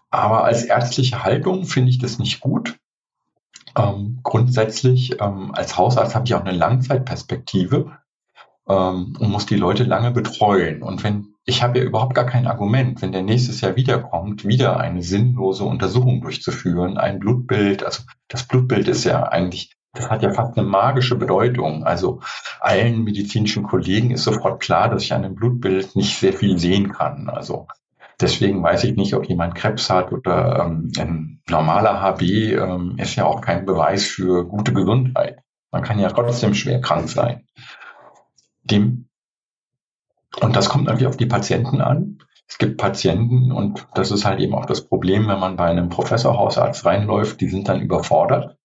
Aber 0.10 0.43
als 0.43 0.63
ärztliche 0.63 1.24
Haltung 1.24 1.65
finde 1.65 1.89
ich 1.89 2.00
das 2.00 2.19
nicht 2.19 2.39
gut. 2.39 2.77
Ähm, 3.77 4.19
grundsätzlich 4.24 5.21
ähm, 5.21 5.51
als 5.53 5.77
Hausarzt 5.77 6.15
habe 6.15 6.25
ich 6.25 6.36
auch 6.36 6.41
eine 6.41 6.51
Langzeitperspektive 6.51 7.98
und 8.63 9.19
muss 9.19 9.48
die 9.48 9.57
Leute 9.57 9.83
lange 9.83 10.12
betreuen. 10.12 10.81
Und 10.81 11.03
wenn 11.03 11.31
ich 11.45 11.63
habe 11.63 11.79
ja 11.79 11.86
überhaupt 11.86 12.13
gar 12.13 12.25
kein 12.25 12.48
Argument, 12.48 13.01
wenn 13.01 13.12
der 13.12 13.24
nächstes 13.24 13.62
Jahr 13.62 13.75
wiederkommt, 13.75 14.45
wieder 14.45 14.79
eine 14.79 15.01
sinnlose 15.01 15.63
Untersuchung 15.63 16.21
durchzuführen, 16.21 16.98
ein 16.98 17.19
Blutbild, 17.19 17.83
also 17.83 18.03
das 18.27 18.48
Blutbild 18.48 18.88
ist 18.88 19.03
ja 19.03 19.24
eigentlich 19.24 19.75
das 19.93 20.10
hat 20.10 20.24
ja 20.24 20.31
fast 20.31 20.57
eine 20.57 20.67
magische 20.67 21.15
Bedeutung. 21.15 21.83
Also 21.83 22.21
allen 22.60 23.03
medizinischen 23.03 23.63
Kollegen 23.63 24.12
ist 24.12 24.24
sofort 24.24 24.62
klar, 24.62 24.89
dass 24.89 25.03
ich 25.03 25.13
an 25.13 25.25
einem 25.25 25.36
Blutbild 25.36 25.95
nicht 25.95 26.17
sehr 26.17 26.33
viel 26.33 26.57
sehen 26.57 26.93
kann. 26.93 27.29
Also 27.29 27.67
deswegen 28.19 28.63
weiß 28.63 28.86
ich 28.86 28.95
nicht, 28.95 29.13
ob 29.15 29.25
jemand 29.25 29.55
Krebs 29.55 29.89
hat 29.89 30.12
oder 30.13 30.65
ähm, 30.65 30.91
ein 30.98 31.41
normaler 31.50 32.01
HB 32.01 32.21
ähm, 32.21 32.95
ist 32.98 33.15
ja 33.15 33.25
auch 33.25 33.41
kein 33.41 33.65
Beweis 33.65 34.05
für 34.05 34.48
gute 34.48 34.74
Gesundheit. 34.74 35.39
Man 35.71 35.83
kann 35.83 36.00
ja 36.00 36.10
trotzdem 36.10 36.53
schwer 36.53 36.79
krank 36.79 37.10
sein. 37.10 37.48
Dem 38.63 39.07
und 40.39 40.55
das 40.55 40.69
kommt 40.69 40.86
natürlich 40.86 41.07
auf 41.07 41.17
die 41.17 41.25
Patienten 41.25 41.81
an. 41.81 42.19
Es 42.48 42.57
gibt 42.57 42.77
Patienten 42.77 43.51
und 43.51 43.88
das 43.93 44.12
ist 44.12 44.24
halt 44.24 44.39
eben 44.39 44.55
auch 44.55 44.65
das 44.65 44.88
Problem, 44.88 45.27
wenn 45.27 45.39
man 45.39 45.57
bei 45.57 45.65
einem 45.65 45.89
Professorhausarzt 45.89 46.86
reinläuft, 46.86 47.41
die 47.41 47.50
sind 47.50 47.67
dann 47.67 47.81
überfordert 47.81 48.57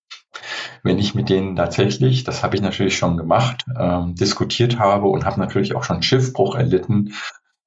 wenn 0.82 0.98
ich 0.98 1.14
mit 1.14 1.28
denen 1.28 1.56
tatsächlich, 1.56 2.24
das 2.24 2.42
habe 2.42 2.56
ich 2.56 2.62
natürlich 2.62 2.96
schon 2.96 3.16
gemacht, 3.16 3.64
ähm, 3.78 4.14
diskutiert 4.14 4.78
habe 4.78 5.08
und 5.08 5.24
habe 5.24 5.40
natürlich 5.40 5.74
auch 5.74 5.84
schon 5.84 6.02
Schiffbruch 6.02 6.54
erlitten, 6.54 7.12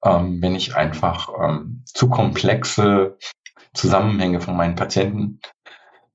ähm, 0.03 0.41
wenn 0.41 0.55
ich 0.55 0.75
einfach 0.75 1.29
ähm, 1.41 1.83
zu 1.85 2.09
komplexe 2.09 3.17
Zusammenhänge 3.73 4.41
von 4.41 4.55
meinen 4.55 4.75
Patienten 4.75 5.39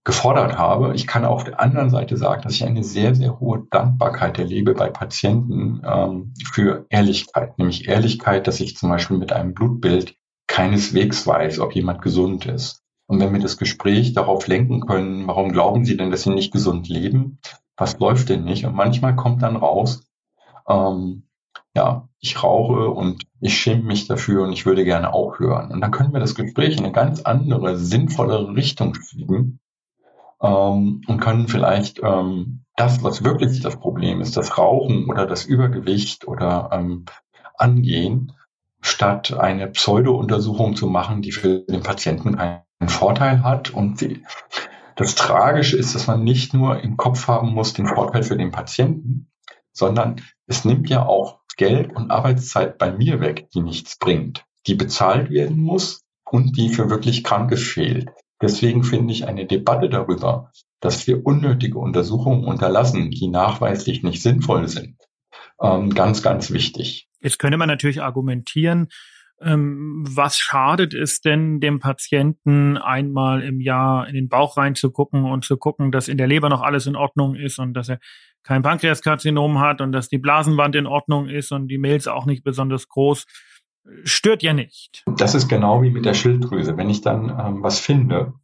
gefordert 0.05 0.59
habe. 0.59 0.95
Ich 0.95 1.07
kann 1.07 1.25
auf 1.25 1.45
der 1.45 1.61
anderen 1.61 1.89
Seite 1.89 2.17
sagen, 2.17 2.43
dass 2.43 2.53
ich 2.53 2.65
eine 2.65 2.85
sehr, 2.85 3.15
sehr 3.15 3.41
hohe 3.41 3.67
Dankbarkeit 3.71 4.39
erlebe 4.39 4.75
bei 4.75 4.91
Patienten 4.91 5.83
ähm, 5.85 6.35
für 6.53 6.85
Ehrlichkeit, 6.91 7.59
nämlich 7.59 7.89
Ehrlichkeit, 7.89 8.47
dass 8.47 8.61
ich 8.61 8.77
zum 8.77 8.91
Beispiel 8.91 9.17
mit 9.17 9.33
einem 9.33 9.55
Blutbild 9.55 10.15
keineswegs 10.47 11.27
weiß, 11.27 11.59
ob 11.61 11.75
jemand 11.75 12.03
gesund 12.03 12.45
ist. 12.45 12.84
Und 13.07 13.21
wenn 13.21 13.33
wir 13.33 13.41
das 13.41 13.59
Gespräch 13.59 14.13
darauf 14.15 14.47
lenken 14.47 14.81
können, 14.81 15.27
warum 15.27 15.53
glauben 15.53 15.85
Sie 15.85 15.97
denn, 15.97 16.11
dass 16.11 16.23
Sie 16.23 16.31
nicht 16.31 16.53
gesund 16.53 16.89
leben? 16.89 17.39
Was 17.77 17.99
läuft 17.99 18.29
denn 18.29 18.45
nicht? 18.45 18.65
Und 18.65 18.75
manchmal 18.75 19.17
kommt 19.17 19.43
dann 19.43 19.57
raus, 19.57 20.03
ähm, 20.69 21.25
ja, 21.77 22.09
ich 22.21 22.43
rauche 22.43 22.89
und 22.89 23.25
ich 23.41 23.59
schäme 23.59 23.83
mich 23.83 24.07
dafür 24.07 24.45
und 24.45 24.53
ich 24.53 24.65
würde 24.65 24.85
gerne 24.85 25.13
aufhören. 25.13 25.71
Und 25.71 25.81
dann 25.81 25.91
können 25.91 26.13
wir 26.13 26.21
das 26.21 26.35
Gespräch 26.35 26.79
in 26.79 26.85
eine 26.85 26.93
ganz 26.93 27.23
andere, 27.23 27.77
sinnvollere 27.77 28.55
Richtung 28.55 28.95
schieben 28.95 29.61
ähm, 30.41 31.03
und 31.07 31.21
können 31.21 31.49
vielleicht 31.49 32.01
ähm, 32.03 32.65
das, 32.77 33.03
was 33.03 33.25
wirklich 33.25 33.61
das 33.61 33.77
Problem 33.77 34.21
ist, 34.21 34.37
das 34.37 34.57
Rauchen 34.57 35.11
oder 35.11 35.27
das 35.27 35.45
Übergewicht 35.45 36.27
oder 36.27 36.71
ähm, 36.73 37.05
angehen, 37.57 38.33
statt 38.85 39.33
eine 39.33 39.67
Pseudo-Untersuchung 39.69 40.76
zu 40.76 40.87
machen, 40.87 41.23
die 41.23 41.33
für 41.33 41.61
den 41.61 41.83
Patienten 41.83 42.37
einen 42.37 42.88
Vorteil 42.88 43.43
hat. 43.43 43.71
Und 43.71 44.07
das 44.97 45.14
Tragische 45.14 45.79
ist, 45.79 45.95
dass 45.95 46.07
man 46.07 46.23
nicht 46.23 46.53
nur 46.53 46.81
im 46.81 46.99
Kopf 46.99 47.26
haben 47.26 47.55
muss 47.55 47.73
den 47.73 47.87
Vorteil 47.87 48.23
für 48.23 48.37
den 48.37 48.50
Patienten, 48.50 49.31
sondern 49.73 50.21
es 50.47 50.67
nimmt 50.67 50.91
ja 50.91 51.07
auch 51.07 51.41
Geld 51.57 51.97
und 51.97 52.11
Arbeitszeit 52.11 52.76
bei 52.76 52.93
mir 52.93 53.21
weg, 53.21 53.49
die 53.55 53.62
nichts 53.62 53.99
bringt, 53.99 54.45
die 54.67 54.75
bezahlt 54.75 55.31
werden 55.31 55.61
muss 55.61 56.03
und 56.31 56.57
die 56.59 56.69
für 56.69 56.91
wirklich 56.91 57.25
Kranke 57.25 57.57
fehlt. 57.57 58.11
Deswegen 58.43 58.85
finde 58.85 59.14
ich 59.14 59.26
eine 59.26 59.47
Debatte 59.47 59.88
darüber, 59.88 60.50
dass 60.81 61.07
wir 61.07 61.25
unnötige 61.25 61.79
Untersuchungen 61.79 62.45
unterlassen, 62.45 63.11
die 63.11 63.29
nachweislich 63.29 64.03
nicht 64.03 64.21
sinnvoll 64.21 64.69
sind, 64.69 64.99
ähm, 65.59 65.95
ganz, 65.95 66.23
ganz 66.23 66.50
wichtig. 66.50 67.09
Jetzt 67.25 67.38
könnte 67.38 67.57
man 67.57 67.69
natürlich 67.69 68.02
argumentieren, 68.02 68.88
ähm, 69.40 70.04
was 70.07 70.38
schadet 70.38 70.95
es 70.95 71.21
denn 71.21 71.59
dem 71.59 71.81
Patienten 71.81 72.76
einmal 72.76 73.43
im 73.43 73.61
Jahr 73.61 74.07
in 74.07 74.14
den 74.14 74.28
Bauch 74.28 74.59
reinzugucken 74.59 75.25
und 75.25 75.45
zu 75.45 75.57
gucken, 75.57 75.90
dass 75.90 76.09
in 76.09 76.19
der 76.19 76.26
Leber 76.26 76.50
noch 76.50 76.62
alles 76.62 76.87
in 76.87 76.97
Ordnung 76.97 77.35
ist 77.35 77.59
und 77.59 77.73
dass 77.75 77.88
er 77.88 77.99
kein 78.43 78.62
Pankreaskarzinom 78.62 79.59
hat 79.59 79.81
und 79.81 79.93
dass 79.93 80.11
die 80.11 80.19
Blasenwand 80.19 80.76
in 80.76 80.87
Ordnung 80.87 81.28
ist 81.28 81.50
und 81.50 81.69
die 81.69 81.78
Milz 81.78 82.07
auch 82.07 82.26
nicht 82.26 82.45
besonders 82.45 82.88
groß. 82.88 83.25
Stört 84.04 84.43
ja 84.43 84.52
nicht. 84.52 85.02
Das 85.16 85.35
ist 85.35 85.49
genau 85.49 85.83
wie 85.83 85.90
mit 85.90 86.04
der 86.04 86.14
Schilddrüse. 86.14 86.76
Wenn 86.76 86.90
ich 86.90 87.00
dann 87.00 87.31
ähm, 87.31 87.62
was 87.62 87.78
finde, 87.78 88.35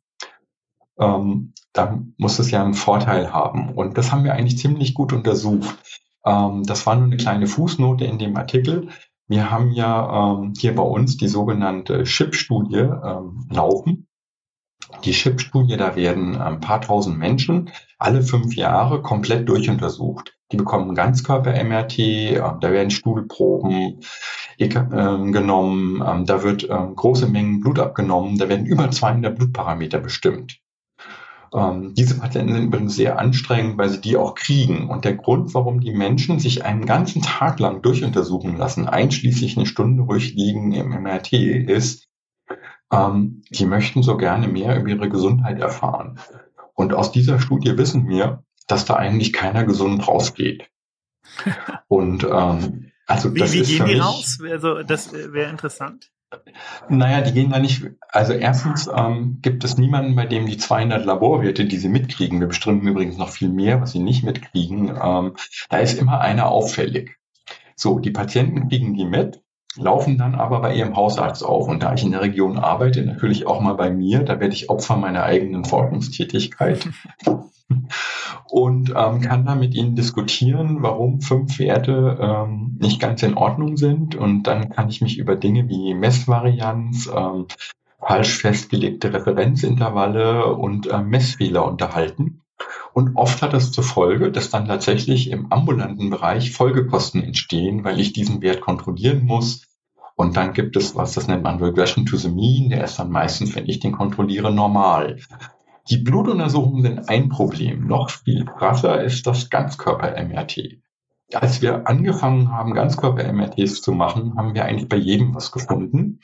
ähm, 0.98 1.52
dann 1.74 2.14
muss 2.16 2.38
es 2.38 2.50
ja 2.50 2.64
einen 2.64 2.74
Vorteil 2.74 3.32
haben. 3.32 3.70
Und 3.74 3.98
das 3.98 4.10
haben 4.10 4.24
wir 4.24 4.32
eigentlich 4.32 4.58
ziemlich 4.58 4.94
gut 4.94 5.12
untersucht. 5.12 5.76
Ähm, 6.24 6.64
das 6.64 6.86
war 6.86 6.96
nur 6.96 7.06
eine 7.06 7.16
kleine 7.16 7.46
Fußnote 7.46 8.04
in 8.04 8.18
dem 8.18 8.36
Artikel. 8.36 8.88
Wir 9.28 9.50
haben 9.50 9.70
ja 9.72 10.34
ähm, 10.34 10.54
hier 10.58 10.74
bei 10.74 10.82
uns 10.82 11.16
die 11.16 11.28
sogenannte 11.28 12.04
CHIP-Studie 12.04 12.78
ähm, 12.78 13.46
laufen. 13.50 14.08
Die 15.04 15.12
CHIP-Studie, 15.12 15.76
da 15.76 15.94
werden 15.94 16.36
ein 16.36 16.60
paar 16.60 16.80
tausend 16.80 17.18
Menschen 17.18 17.70
alle 17.98 18.22
fünf 18.22 18.56
Jahre 18.56 19.02
komplett 19.02 19.48
durchuntersucht. 19.48 20.36
Die 20.52 20.56
bekommen 20.56 20.94
Ganzkörper-MRT, 20.94 21.98
äh, 21.98 22.38
da 22.38 22.72
werden 22.72 22.90
Stuhlproben 22.90 24.00
äh, 24.58 24.68
genommen, 24.68 26.02
äh, 26.02 26.24
da 26.24 26.42
wird 26.42 26.68
ähm, 26.68 26.96
große 26.96 27.28
Mengen 27.28 27.60
Blut 27.60 27.78
abgenommen, 27.78 28.36
da 28.38 28.48
werden 28.48 28.66
über 28.66 28.90
200 28.90 29.36
Blutparameter 29.36 30.00
bestimmt. 30.00 30.60
Ähm, 31.52 31.94
diese 31.94 32.18
Patienten 32.18 32.54
sind 32.54 32.64
übrigens 32.64 32.94
sehr 32.94 33.18
anstrengend, 33.18 33.78
weil 33.78 33.88
sie 33.88 34.00
die 34.00 34.16
auch 34.16 34.34
kriegen. 34.34 34.88
Und 34.88 35.04
der 35.04 35.14
Grund, 35.14 35.52
warum 35.54 35.80
die 35.80 35.92
Menschen 35.92 36.38
sich 36.38 36.64
einen 36.64 36.86
ganzen 36.86 37.22
Tag 37.22 37.58
lang 37.58 37.82
durchuntersuchen 37.82 38.56
lassen, 38.56 38.88
einschließlich 38.88 39.56
eine 39.56 39.66
Stunde 39.66 40.04
ruhig 40.04 40.34
liegen 40.34 40.72
im 40.72 40.90
MRT, 40.90 41.32
ist, 41.32 42.08
ähm, 42.92 43.42
die 43.50 43.66
möchten 43.66 44.02
so 44.02 44.16
gerne 44.16 44.48
mehr 44.48 44.78
über 44.78 44.88
ihre 44.88 45.08
Gesundheit 45.08 45.60
erfahren. 45.60 46.20
Und 46.74 46.94
aus 46.94 47.12
dieser 47.12 47.40
Studie 47.40 47.76
wissen 47.76 48.08
wir, 48.08 48.44
dass 48.66 48.84
da 48.84 48.94
eigentlich 48.94 49.32
keiner 49.32 49.64
gesund 49.64 50.06
rausgeht. 50.06 50.70
Und 51.88 52.24
ähm, 52.24 52.92
also 53.06 53.34
wie, 53.34 53.40
das 53.40 53.52
wie 53.52 53.58
ist 53.58 53.68
gehen 53.68 53.86
die 53.86 53.98
raus? 53.98 54.38
Also 54.48 54.82
das 54.82 55.12
wäre 55.12 55.50
interessant. 55.50 56.10
Naja, 56.88 57.20
die 57.22 57.32
gehen 57.32 57.50
da 57.50 57.58
nicht. 57.58 57.84
Also 58.08 58.32
erstens 58.32 58.88
ähm, 58.94 59.38
gibt 59.42 59.64
es 59.64 59.78
niemanden, 59.78 60.14
bei 60.14 60.26
dem 60.26 60.46
die 60.46 60.56
200 60.56 61.04
Laborwerte, 61.04 61.64
die 61.64 61.78
sie 61.78 61.88
mitkriegen, 61.88 62.40
wir 62.40 62.48
bestimmen 62.48 62.86
übrigens 62.86 63.16
noch 63.16 63.30
viel 63.30 63.48
mehr, 63.48 63.80
was 63.80 63.92
sie 63.92 63.98
nicht 63.98 64.24
mitkriegen, 64.24 64.96
ähm, 65.02 65.36
da 65.68 65.78
ist 65.78 65.98
immer 65.98 66.20
einer 66.20 66.48
auffällig. 66.48 67.16
So, 67.74 67.98
die 67.98 68.10
Patienten 68.10 68.68
kriegen 68.68 68.94
die 68.94 69.04
mit, 69.04 69.42
laufen 69.76 70.18
dann 70.18 70.34
aber 70.34 70.60
bei 70.60 70.74
ihrem 70.74 70.96
Hausarzt 70.96 71.44
auf. 71.44 71.68
Und 71.68 71.82
da 71.82 71.94
ich 71.94 72.02
in 72.02 72.12
der 72.12 72.22
Region 72.22 72.58
arbeite, 72.58 73.02
natürlich 73.02 73.46
auch 73.46 73.60
mal 73.60 73.74
bei 73.74 73.90
mir, 73.90 74.24
da 74.24 74.40
werde 74.40 74.54
ich 74.54 74.70
Opfer 74.70 74.96
meiner 74.96 75.22
eigenen 75.24 75.64
Forschungstätigkeit. 75.64 76.88
und 78.50 78.90
ähm, 78.96 79.20
kann 79.20 79.46
da 79.46 79.54
mit 79.54 79.74
ihnen 79.74 79.94
diskutieren, 79.94 80.82
warum 80.82 81.20
fünf 81.20 81.58
Werte 81.58 82.18
ähm, 82.20 82.78
nicht 82.80 83.00
ganz 83.00 83.22
in 83.22 83.36
Ordnung 83.36 83.76
sind. 83.76 84.16
Und 84.16 84.44
dann 84.44 84.70
kann 84.70 84.88
ich 84.88 85.00
mich 85.00 85.18
über 85.18 85.36
Dinge 85.36 85.68
wie 85.68 85.94
Messvarianz, 85.94 87.08
ähm, 87.14 87.46
falsch 88.00 88.38
festgelegte 88.38 89.12
Referenzintervalle 89.12 90.46
und 90.46 90.88
äh, 90.88 91.02
Messfehler 91.02 91.66
unterhalten. 91.66 92.39
Und 92.92 93.16
oft 93.16 93.42
hat 93.42 93.52
das 93.52 93.72
zur 93.72 93.84
Folge, 93.84 94.32
dass 94.32 94.50
dann 94.50 94.66
tatsächlich 94.66 95.30
im 95.30 95.52
ambulanten 95.52 96.10
Bereich 96.10 96.52
Folgekosten 96.52 97.22
entstehen, 97.22 97.84
weil 97.84 98.00
ich 98.00 98.12
diesen 98.12 98.42
Wert 98.42 98.60
kontrollieren 98.60 99.24
muss. 99.24 99.66
Und 100.16 100.36
dann 100.36 100.52
gibt 100.52 100.76
es 100.76 100.94
was, 100.96 101.12
das 101.12 101.28
nennt 101.28 101.44
man 101.44 101.62
Regression 101.62 102.04
to 102.04 102.16
the 102.16 102.28
Mean. 102.28 102.70
Der 102.70 102.84
ist 102.84 102.98
dann 102.98 103.10
meistens, 103.10 103.54
wenn 103.54 103.68
ich 103.68 103.80
den 103.80 103.92
kontrolliere, 103.92 104.52
normal. 104.52 105.18
Die 105.88 105.96
Blutuntersuchungen 105.96 106.82
sind 106.82 107.08
ein 107.08 107.28
Problem. 107.28 107.86
Noch 107.86 108.10
viel 108.10 108.44
krasser 108.44 109.02
ist 109.02 109.26
das 109.26 109.50
Ganzkörper-MRT. 109.50 110.78
Als 111.32 111.62
wir 111.62 111.86
angefangen 111.88 112.50
haben, 112.52 112.74
Ganzkörper-MRTs 112.74 113.82
zu 113.82 113.92
machen, 113.92 114.36
haben 114.36 114.54
wir 114.54 114.64
eigentlich 114.64 114.88
bei 114.88 114.96
jedem 114.96 115.34
was 115.34 115.52
gefunden. 115.52 116.20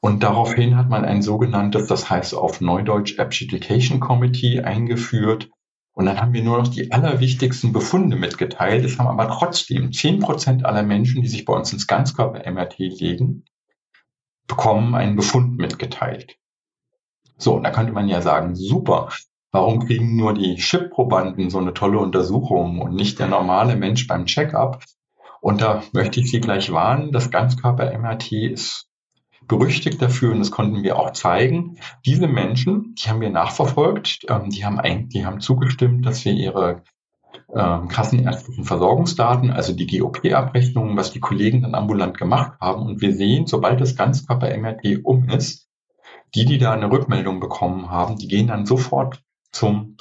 Und 0.00 0.22
daraufhin 0.22 0.76
hat 0.76 0.88
man 0.88 1.04
ein 1.04 1.22
sogenanntes, 1.22 1.86
das 1.86 2.10
heißt 2.10 2.34
auf 2.34 2.60
Neudeutsch 2.60 3.18
Adjudication 3.18 4.00
Committee 4.00 4.60
eingeführt. 4.60 5.50
Und 5.94 6.06
dann 6.06 6.20
haben 6.20 6.32
wir 6.32 6.42
nur 6.42 6.58
noch 6.58 6.68
die 6.68 6.90
allerwichtigsten 6.90 7.72
Befunde 7.72 8.16
mitgeteilt. 8.16 8.84
Es 8.84 8.98
haben 8.98 9.06
aber 9.06 9.28
trotzdem 9.28 9.92
zehn 9.92 10.18
Prozent 10.18 10.64
aller 10.64 10.82
Menschen, 10.82 11.22
die 11.22 11.28
sich 11.28 11.44
bei 11.44 11.54
uns 11.54 11.72
ins 11.72 11.86
Ganzkörper-MRT 11.86 12.78
legen, 12.78 13.44
bekommen 14.48 14.96
einen 14.96 15.14
Befund 15.14 15.56
mitgeteilt. 15.56 16.36
So, 17.38 17.54
und 17.54 17.62
da 17.62 17.70
könnte 17.70 17.92
man 17.92 18.08
ja 18.08 18.20
sagen, 18.20 18.56
super, 18.56 19.10
warum 19.52 19.86
kriegen 19.86 20.16
nur 20.16 20.34
die 20.34 20.56
Chip-Probanden 20.56 21.48
so 21.48 21.58
eine 21.58 21.74
tolle 21.74 22.00
Untersuchung 22.00 22.80
und 22.80 22.94
nicht 22.94 23.20
der 23.20 23.28
normale 23.28 23.76
Mensch 23.76 24.08
beim 24.08 24.26
Check-up? 24.26 24.84
Und 25.40 25.60
da 25.60 25.84
möchte 25.92 26.20
ich 26.20 26.30
Sie 26.30 26.40
gleich 26.40 26.72
warnen, 26.72 27.12
das 27.12 27.30
Ganzkörper-MRT 27.30 28.32
ist 28.32 28.88
berüchtigt 29.46 30.00
dafür 30.00 30.32
und 30.32 30.38
das 30.38 30.50
konnten 30.50 30.82
wir 30.82 30.98
auch 30.98 31.12
zeigen. 31.12 31.78
Diese 32.04 32.26
Menschen, 32.26 32.94
die 32.94 33.08
haben 33.08 33.20
wir 33.20 33.30
nachverfolgt, 33.30 34.26
ähm, 34.28 34.50
die 34.50 34.64
haben 34.64 34.80
eigentlich, 34.80 35.08
die 35.08 35.26
haben 35.26 35.40
zugestimmt, 35.40 36.06
dass 36.06 36.24
wir 36.24 36.32
ihre 36.32 36.82
ähm, 37.54 37.88
kassenärztlichen 37.88 38.64
Versorgungsdaten, 38.64 39.50
also 39.50 39.72
die 39.72 39.86
GOP-Abrechnungen, 39.86 40.96
was 40.96 41.12
die 41.12 41.20
Kollegen 41.20 41.62
dann 41.62 41.74
ambulant 41.74 42.18
gemacht 42.18 42.58
haben. 42.60 42.86
Und 42.86 43.00
wir 43.00 43.14
sehen, 43.14 43.46
sobald 43.46 43.80
das 43.80 43.96
Ganzkörper-MRT 43.96 45.04
um 45.04 45.28
ist, 45.28 45.68
die, 46.34 46.44
die 46.44 46.58
da 46.58 46.72
eine 46.72 46.90
Rückmeldung 46.90 47.40
bekommen 47.40 47.90
haben, 47.90 48.16
die 48.16 48.28
gehen 48.28 48.48
dann 48.48 48.66
sofort 48.66 49.22
zum 49.52 49.96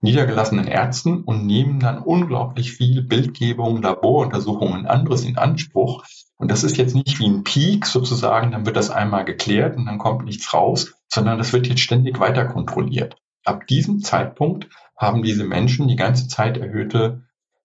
niedergelassenen 0.00 0.66
Ärzten 0.66 1.22
und 1.22 1.46
nehmen 1.46 1.80
dann 1.80 1.98
unglaublich 1.98 2.72
viel 2.72 3.02
Bildgebung, 3.02 3.82
Laboruntersuchungen 3.82 4.86
anderes 4.86 5.24
in 5.24 5.38
Anspruch. 5.38 6.04
Und 6.36 6.50
das 6.50 6.64
ist 6.64 6.76
jetzt 6.76 6.94
nicht 6.94 7.18
wie 7.18 7.26
ein 7.26 7.44
Peak 7.44 7.86
sozusagen, 7.86 8.52
dann 8.52 8.66
wird 8.66 8.76
das 8.76 8.90
einmal 8.90 9.24
geklärt 9.24 9.76
und 9.76 9.86
dann 9.86 9.98
kommt 9.98 10.24
nichts 10.24 10.52
raus, 10.52 10.94
sondern 11.08 11.38
das 11.38 11.52
wird 11.52 11.66
jetzt 11.66 11.80
ständig 11.80 12.20
weiter 12.20 12.44
kontrolliert. 12.44 13.16
Ab 13.44 13.66
diesem 13.66 14.00
Zeitpunkt 14.00 14.68
haben 14.96 15.22
diese 15.22 15.44
Menschen 15.44 15.88
die 15.88 15.96
ganze 15.96 16.28
Zeit 16.28 16.58
erhöhte 16.58 17.22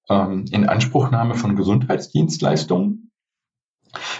ähm, 0.09 0.45
Inanspruchnahme 0.51 1.35
von 1.35 1.55
Gesundheitsdienstleistungen 1.55 3.10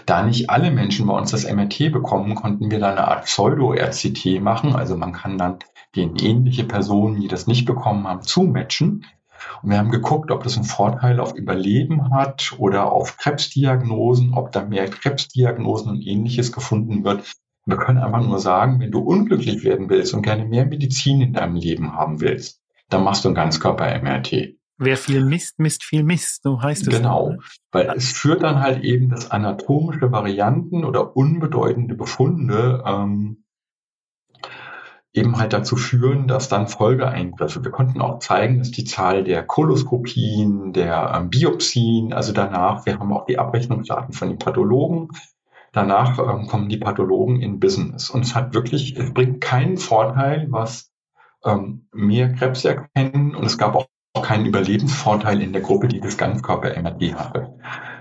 da 0.06 0.24
nicht 0.24 0.50
alle 0.50 0.72
Menschen 0.72 1.08
bei 1.08 1.18
uns 1.18 1.32
das 1.32 1.52
MRT 1.52 1.92
bekommen, 1.92 2.36
konnten 2.36 2.72
wir 2.72 2.80
da 2.80 2.92
eine 2.92 3.08
Art 3.08 3.26
Pseudo-RCT 3.26 4.42
machen. 4.42 4.76
Also 4.76 4.98
man 4.98 5.14
kann 5.14 5.38
dann 5.38 5.60
den 5.96 6.16
ähnliche 6.18 6.64
Personen, 6.64 7.20
die 7.20 7.28
das 7.28 7.48
nicht 7.48 7.66
bekommen 7.66 8.08
haben, 8.08 8.22
zumatchen. 8.22 9.06
Und 9.62 9.70
wir 9.70 9.78
haben 9.78 9.92
geguckt, 9.92 10.32
ob 10.32 10.44
das 10.44 10.56
einen 10.56 10.66
Vorteil 10.66 11.20
auf 11.20 11.36
Überleben 11.36 12.14
hat 12.14 12.54
oder 12.58 12.92
auf 12.92 13.18
Krebsdiagnosen, 13.18 14.34
ob 14.34 14.52
da 14.52 14.64
mehr 14.64 14.88
Krebsdiagnosen 14.88 15.90
und 15.90 16.02
ähnliches 16.02 16.52
gefunden 16.52 17.04
wird. 17.04 17.32
Wir 17.66 17.78
können 17.78 18.00
einfach 18.00 18.22
nur 18.22 18.40
sagen, 18.40 18.80
wenn 18.80 18.92
du 18.92 19.00
unglücklich 19.00 19.64
werden 19.64 19.90
willst 19.90 20.14
und 20.14 20.24
gerne 20.24 20.46
mehr 20.46 20.66
Medizin 20.66 21.22
in 21.22 21.34
deinem 21.34 21.56
Leben 21.56 21.94
haben 21.94 22.20
willst, 22.20 22.62
dann 22.90 23.04
machst 23.04 23.24
du 23.24 23.30
ein 23.30 23.36
Ganzkörper-MRT. 23.36 24.58
Wer 24.84 24.98
viel 24.98 25.24
misst, 25.24 25.60
misst 25.60 25.84
viel 25.84 26.02
Mist, 26.02 26.42
so 26.42 26.60
heißt 26.60 26.88
es. 26.88 26.98
Genau, 26.98 27.36
weil 27.72 27.88
es 27.96 28.12
führt 28.12 28.42
dann 28.42 28.62
halt 28.62 28.84
eben, 28.84 29.10
dass 29.10 29.30
anatomische 29.30 30.12
Varianten 30.12 30.84
oder 30.84 31.16
unbedeutende 31.16 31.94
Befunde 31.94 32.84
ähm, 32.84 33.44
eben 35.14 35.38
halt 35.38 35.54
dazu 35.54 35.76
führen, 35.76 36.28
dass 36.28 36.50
dann 36.50 36.68
Folgeeingriffe. 36.68 37.64
Wir 37.64 37.70
konnten 37.70 38.02
auch 38.02 38.18
zeigen, 38.18 38.58
dass 38.58 38.72
die 38.72 38.86
Zahl 38.86 39.24
der 39.24 39.44
Koloskopien, 39.44 40.74
der 40.74 41.14
ähm, 41.16 41.30
Biopsien, 41.30 42.12
also 42.12 42.34
danach, 42.34 42.84
wir 42.88 42.98
haben 42.98 43.14
auch 43.14 43.28
die 43.28 43.38
Abrechnungsdaten 43.38 44.16
von 44.16 44.30
den 44.30 44.40
Pathologen, 44.40 45.10
danach 45.74 46.18
ähm, 46.18 46.48
kommen 46.48 46.70
die 46.70 46.78
Pathologen 46.78 47.40
in 47.40 47.60
Business. 47.60 48.10
Und 48.10 48.26
es 48.26 48.34
hat 48.34 48.56
wirklich, 48.56 48.98
es 48.98 49.14
bringt 49.14 49.42
keinen 49.42 49.78
Vorteil, 49.78 50.48
was 50.50 50.92
ähm, 51.46 51.88
mehr 51.92 52.34
Krebs 52.34 52.66
erkennen 52.66 53.36
und 53.36 53.46
es 53.46 53.60
gab 53.60 53.76
auch 53.76 53.86
auch 54.14 54.24
keinen 54.24 54.46
Überlebensvorteil 54.46 55.42
in 55.42 55.54
der 55.54 55.62
Gruppe, 55.62 55.88
die 55.88 56.02
das 56.02 56.18
Ganzkörper-MRT 56.18 57.16
hatte. 57.16 57.54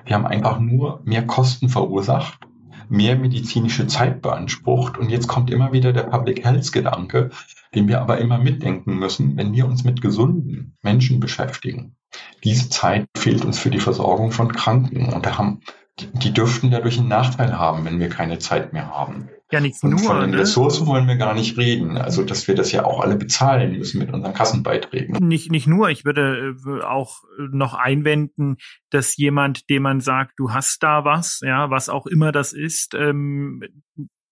Wir 0.05 0.17
haben 0.17 0.27
einfach 0.27 0.59
nur 0.59 1.01
mehr 1.05 1.27
Kosten 1.27 1.69
verursacht, 1.69 2.41
mehr 2.89 3.17
medizinische 3.17 3.87
Zeit 3.87 4.21
beansprucht. 4.21 4.99
Und 4.99 5.11
jetzt 5.11 5.29
kommt 5.29 5.51
immer 5.51 5.73
wieder 5.73 5.93
der 5.93 6.03
Public 6.03 6.45
Health 6.45 6.73
Gedanke, 6.73 7.31
den 7.75 7.87
wir 7.87 8.01
aber 8.01 8.19
immer 8.19 8.39
mitdenken 8.39 8.99
müssen, 8.99 9.37
wenn 9.37 9.53
wir 9.53 9.67
uns 9.67 9.85
mit 9.85 10.01
gesunden 10.01 10.77
Menschen 10.83 11.21
beschäftigen. 11.21 11.95
Diese 12.43 12.69
Zeit 12.69 13.07
fehlt 13.17 13.45
uns 13.45 13.61
für 13.61 13.71
die 13.71 13.79
Versorgung 13.79 14.33
von 14.33 14.53
Kranken. 14.53 15.13
Und 15.13 15.27
da 15.27 15.39
haben, 15.39 15.61
die, 16.01 16.07
die 16.13 16.33
dürften 16.33 16.73
dadurch 16.73 16.99
einen 16.99 17.09
Nachteil 17.09 17.57
haben, 17.57 17.85
wenn 17.85 18.01
wir 18.01 18.09
keine 18.09 18.41
Zeit 18.41 18.73
mehr 18.73 18.91
haben. 18.91 19.29
Ja, 19.53 19.61
nicht 19.61 19.83
nur. 19.83 19.93
Und 19.93 19.99
von 19.99 20.21
den 20.21 20.31
ne? 20.31 20.39
Ressourcen 20.39 20.87
wollen 20.87 21.09
wir 21.09 21.17
gar 21.17 21.35
nicht 21.35 21.59
reden. 21.59 21.99
Also, 21.99 22.23
dass 22.23 22.47
wir 22.47 22.55
das 22.55 22.71
ja 22.73 22.85
auch 22.85 23.01
alle 23.01 23.17
bezahlen 23.17 23.79
müssen 23.79 23.99
mit 23.99 24.13
unseren 24.13 24.33
Kassenbeiträgen. 24.33 25.17
Nicht, 25.27 25.51
nicht 25.51 25.67
nur. 25.67 25.91
Ich 25.91 26.05
würde 26.05 26.55
äh, 26.67 26.83
auch 26.85 27.23
noch 27.39 27.75
einwenden, 27.75 28.57
dass 28.91 29.17
jemand, 29.17 29.69
dem 29.69 29.83
man 29.83 30.01
sagt, 30.01 30.35
du 30.39 30.53
hast 30.53 30.83
da 30.83 31.05
was, 31.05 31.41
ja, 31.43 31.71
was 31.71 31.89
auch 31.89 32.07
immer 32.07 32.33
das 32.33 32.53
ist, 32.53 32.95
ähm, 32.95 33.63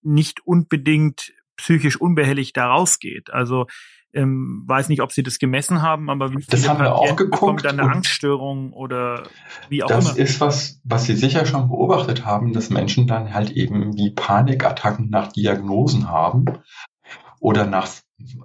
nicht 0.03 0.41
unbedingt 0.45 1.33
psychisch 1.57 2.01
unbehelligt 2.01 2.57
da 2.57 2.69
rausgeht. 2.69 3.31
Also 3.31 3.67
ähm, 4.15 4.65
weiß 4.67 4.89
nicht, 4.89 5.03
ob 5.03 5.13
sie 5.13 5.23
das 5.23 5.39
gemessen 5.39 5.83
haben, 5.83 6.11
aber 6.11 6.33
wie 6.33 6.45
das 6.49 6.69
haben 6.69 6.81
wir 6.81 6.95
auch 6.95 7.17
geguckt. 7.17 7.65
Dann 7.65 7.79
eine 7.79 7.91
Angststörung 7.91 8.73
oder 8.73 9.25
wie 9.69 9.83
auch 9.83 9.89
das 9.89 10.05
immer. 10.05 10.15
Das 10.15 10.31
ist 10.31 10.41
was, 10.41 10.81
was 10.85 11.05
sie 11.05 11.15
sicher 11.15 11.45
schon 11.47 11.69
beobachtet 11.69 12.25
haben, 12.25 12.53
dass 12.53 12.71
Menschen 12.71 13.07
dann 13.07 13.35
halt 13.35 13.51
eben 13.51 13.97
wie 13.97 14.11
Panikattacken 14.11 15.11
nach 15.11 15.33
Diagnosen 15.33 16.09
haben 16.09 16.47
oder 17.41 17.67
nach 17.67 17.89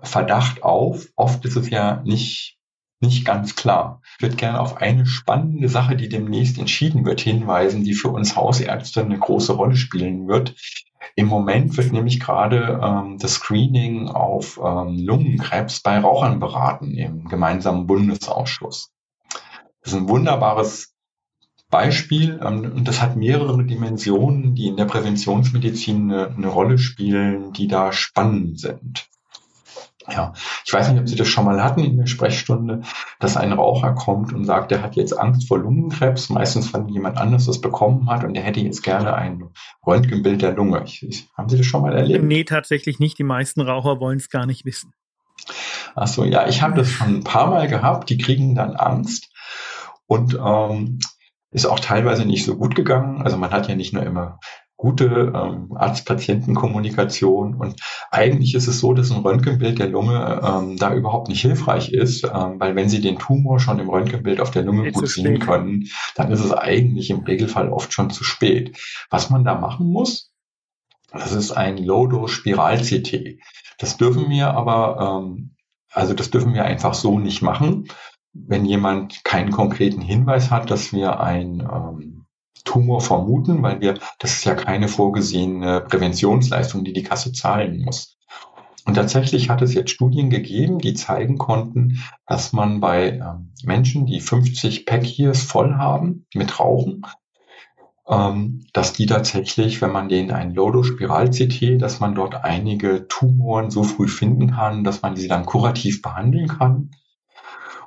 Verdacht 0.02 0.64
auf. 0.64 1.08
Oft 1.16 1.46
ist 1.46 1.56
es 1.56 1.70
ja 1.70 2.02
nicht 2.04 2.58
nicht 3.04 3.26
ganz 3.26 3.56
klar. 3.56 4.02
Ich 4.18 4.24
würde 4.24 4.36
gerne 4.36 4.60
auf 4.60 4.78
eine 4.78 5.06
spannende 5.06 5.70
Sache, 5.70 5.96
die 5.96 6.10
demnächst 6.10 6.58
entschieden 6.58 7.06
wird, 7.06 7.22
hinweisen, 7.22 7.84
die 7.84 7.94
für 7.94 8.10
uns 8.10 8.36
Hausärzte 8.36 9.02
eine 9.02 9.20
große 9.20 9.54
Rolle 9.54 9.76
spielen 9.76 10.28
wird. 10.28 10.56
Im 11.16 11.28
Moment 11.28 11.78
wird 11.78 11.92
nämlich 11.92 12.20
gerade 12.20 12.80
ähm, 12.82 13.18
das 13.20 13.34
Screening 13.34 14.08
auf 14.08 14.60
ähm, 14.64 14.98
Lungenkrebs 14.98 15.82
bei 15.82 16.00
Rauchern 16.00 16.40
beraten 16.40 16.96
im 16.96 17.26
gemeinsamen 17.26 17.86
Bundesausschuss. 17.86 18.92
Das 19.82 19.94
ist 19.94 20.00
ein 20.00 20.10
wunderbares 20.10 20.94
Beispiel 21.70 22.40
ähm, 22.44 22.72
und 22.74 22.88
das 22.88 23.02
hat 23.02 23.16
mehrere 23.16 23.64
Dimensionen, 23.66 24.56
die 24.56 24.68
in 24.68 24.78
der 24.78 24.86
Präventionsmedizin 24.86 26.12
eine, 26.12 26.28
eine 26.30 26.48
Rolle 26.48 26.78
spielen, 26.78 27.52
die 27.52 27.68
da 27.68 27.92
spannend 27.92 28.60
sind. 28.60 29.10
Ja, 30.10 30.34
ich 30.66 30.74
weiß 30.74 30.90
nicht, 30.90 31.00
ob 31.00 31.08
Sie 31.08 31.16
das 31.16 31.28
schon 31.28 31.46
mal 31.46 31.64
hatten 31.64 31.84
in 31.84 31.98
der 31.98 32.08
Sprechstunde, 32.08 32.82
dass 33.20 33.38
ein 33.38 33.54
Raucher 33.54 33.94
kommt 33.94 34.34
und 34.34 34.46
sagt, 34.46 34.72
er 34.72 34.82
hat 34.82 34.96
jetzt 34.96 35.18
Angst 35.18 35.48
vor 35.48 35.60
Lungenkrebs, 35.60 36.30
meistens 36.30 36.74
wenn 36.74 36.90
jemand 36.90 37.18
anderes 37.18 37.46
das 37.46 37.62
bekommen 37.62 38.10
hat 38.10 38.24
und 38.24 38.36
er 38.36 38.44
hätte 38.44 38.60
jetzt 38.60 38.84
gerne 38.84 39.14
ein 39.14 39.50
Röntgenbild 39.86 40.42
der 40.42 40.54
Lunge. 40.54 40.84
Ich, 40.86 41.04
ich, 41.08 41.30
haben 41.38 41.48
Sie 41.48 41.58
das 41.58 41.66
schon 41.66 41.84
mal 41.84 41.96
erlebt? 41.96 42.26
Nee, 42.26 42.44
tatsächlich 42.44 43.00
nicht. 43.00 43.18
Die 43.18 43.24
meisten 43.24 43.62
Raucher 43.62 44.00
wollen 44.00 44.18
es 44.18 44.30
gar 44.30 44.46
nicht 44.46 44.66
wissen. 44.66 44.94
Ach 45.96 46.08
so, 46.08 46.26
ja, 46.26 46.48
ich 46.48 46.62
habe 46.62 46.76
das 46.76 46.90
schon 46.90 47.18
ein 47.18 47.24
paar 47.24 47.48
Mal 47.48 47.68
gehabt. 47.68 48.10
Die 48.10 48.18
kriegen 48.18 48.56
dann 48.56 48.76
Angst 48.76 49.32
und 50.08 50.38
ähm, 50.44 51.00
ist 51.52 51.66
auch 51.66 51.80
teilweise 51.80 52.26
nicht 52.26 52.46
so 52.46 52.56
gut 52.56 52.76
gegangen. 52.76 53.22
Also 53.22 53.38
man 53.38 53.52
hat 53.52 53.68
ja 53.68 53.76
nicht 53.76 53.94
nur 53.94 54.04
immer 54.04 54.40
gute 54.84 55.32
ähm, 55.34 55.72
Arzt-Patienten-Kommunikation. 55.74 57.56
Und 57.56 57.80
eigentlich 58.12 58.54
ist 58.54 58.68
es 58.68 58.82
so, 58.82 58.94
dass 58.94 59.12
ein 59.12 59.22
Röntgenbild 59.22 59.80
der 59.80 59.88
Lunge 59.88 60.42
ähm, 60.44 60.76
da 60.76 60.94
überhaupt 60.94 61.30
nicht 61.30 61.40
hilfreich 61.40 61.94
ist, 61.94 62.26
ähm, 62.26 62.60
weil 62.60 62.76
wenn 62.76 62.90
Sie 62.90 63.00
den 63.00 63.18
Tumor 63.18 63.62
schon 63.62 63.80
im 63.80 63.90
Röntgenbild 63.90 64.42
auf 64.42 64.52
der 64.52 64.64
Lunge 64.64 64.84
Jetzt 64.84 64.96
gut 64.96 65.08
sehen 65.08 65.40
können, 65.40 65.88
dann 66.16 66.32
ist 66.34 66.44
es 66.44 66.52
eigentlich 66.52 67.10
im 67.12 67.22
Regelfall 67.22 67.70
oft 67.70 67.94
schon 67.94 68.10
zu 68.10 68.26
spät. 68.26 68.78
Was 69.10 69.30
man 69.30 69.46
da 69.46 69.56
machen 69.56 69.88
muss, 69.88 70.34
das 71.14 71.32
ist 71.32 71.54
ein 71.54 71.78
Low-Dose-Spiral-CT. 71.78 73.40
Das 73.78 73.96
dürfen 73.96 74.30
wir 74.30 74.52
aber, 74.52 75.24
ähm, 75.24 75.56
also 75.94 76.14
das 76.14 76.30
dürfen 76.30 76.54
wir 76.54 76.66
einfach 76.66 76.94
so 76.94 77.20
nicht 77.20 77.42
machen, 77.42 77.88
wenn 78.34 78.66
jemand 78.66 79.24
keinen 79.24 79.52
konkreten 79.52 80.02
Hinweis 80.02 80.52
hat, 80.52 80.70
dass 80.70 80.92
wir 80.92 81.22
ein 81.22 81.62
ähm, 81.62 82.13
Tumor 82.64 83.02
vermuten, 83.02 83.62
weil 83.62 83.82
wir, 83.82 83.96
das 84.20 84.34
ist 84.34 84.46
ja 84.46 84.56
keine 84.56 84.88
vorgesehene 84.88 85.82
Präventionsleistung, 85.82 86.84
die 86.84 86.94
die 86.94 87.04
Kasse 87.04 87.32
zahlen 87.32 87.84
muss. 87.84 88.18
Und 88.86 88.96
tatsächlich 88.96 89.50
hat 89.50 89.62
es 89.62 89.74
jetzt 89.74 89.92
Studien 89.92 90.30
gegeben, 90.30 90.80
die 90.80 90.94
zeigen 90.94 91.38
konnten, 91.38 92.04
dass 92.28 92.52
man 92.52 92.82
bei 92.82 93.14
ähm, 93.14 93.54
Menschen, 93.64 94.06
die 94.06 94.20
50 94.20 94.86
Pack-Years 94.86 95.44
voll 95.44 95.76
haben 95.76 96.26
mit 96.34 96.60
Rauchen, 96.60 97.04
ähm, 98.08 98.66
dass 98.74 98.92
die 98.92 99.06
tatsächlich, 99.06 99.82
wenn 99.82 99.92
man 99.92 100.10
denen 100.10 100.32
ein 100.32 100.54
Lodo-Spiral-CT, 100.54 101.82
dass 101.82 102.02
man 102.02 102.16
dort 102.16 102.44
einige 102.44 103.08
Tumoren 103.08 103.72
so 103.72 103.84
früh 103.84 104.10
finden 104.10 104.52
kann, 104.52 104.84
dass 104.84 105.02
man 105.02 105.16
sie 105.16 105.30
dann 105.30 105.46
kurativ 105.46 106.02
behandeln 106.02 106.48
kann. 106.48 106.92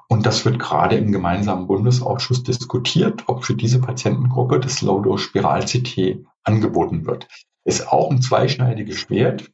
Und 0.08 0.24
das 0.24 0.44
wird 0.44 0.58
gerade 0.58 0.96
im 0.96 1.10
gemeinsamen 1.10 1.66
Bundesausschuss 1.66 2.42
diskutiert, 2.42 3.24
ob 3.26 3.44
für 3.44 3.54
diese 3.54 3.80
Patientengruppe 3.80 4.60
das 4.60 4.80
Low-Dose-Spiral-CT 4.82 6.24
angeboten 6.44 7.06
wird. 7.06 7.26
Ist 7.64 7.88
auch 7.88 8.10
ein 8.10 8.22
zweischneidiges 8.22 8.96
Schwert. 8.96 9.50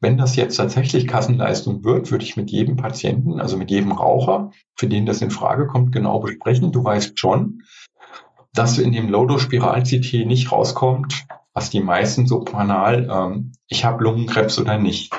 Wenn 0.00 0.16
das 0.16 0.36
jetzt 0.36 0.56
tatsächlich 0.56 1.08
Kassenleistung 1.08 1.82
wird, 1.82 2.12
würde 2.12 2.24
ich 2.24 2.36
mit 2.36 2.50
jedem 2.50 2.76
Patienten, 2.76 3.40
also 3.40 3.56
mit 3.56 3.70
jedem 3.70 3.90
Raucher, 3.90 4.52
für 4.76 4.86
den 4.86 5.06
das 5.06 5.20
in 5.20 5.32
Frage 5.32 5.66
kommt, 5.66 5.90
genau 5.90 6.20
besprechen. 6.20 6.70
Du 6.70 6.84
weißt 6.84 7.18
schon, 7.18 7.62
dass 8.52 8.78
in 8.78 8.92
dem 8.92 9.08
Low-Dose-Spiral-CT 9.08 10.26
nicht 10.26 10.52
rauskommt, 10.52 11.26
was 11.52 11.70
die 11.70 11.80
meisten 11.80 12.28
so 12.28 12.44
banal, 12.44 13.08
ähm, 13.10 13.52
ich 13.66 13.84
habe 13.84 14.04
Lungenkrebs 14.04 14.60
oder 14.60 14.78
nicht, 14.78 15.12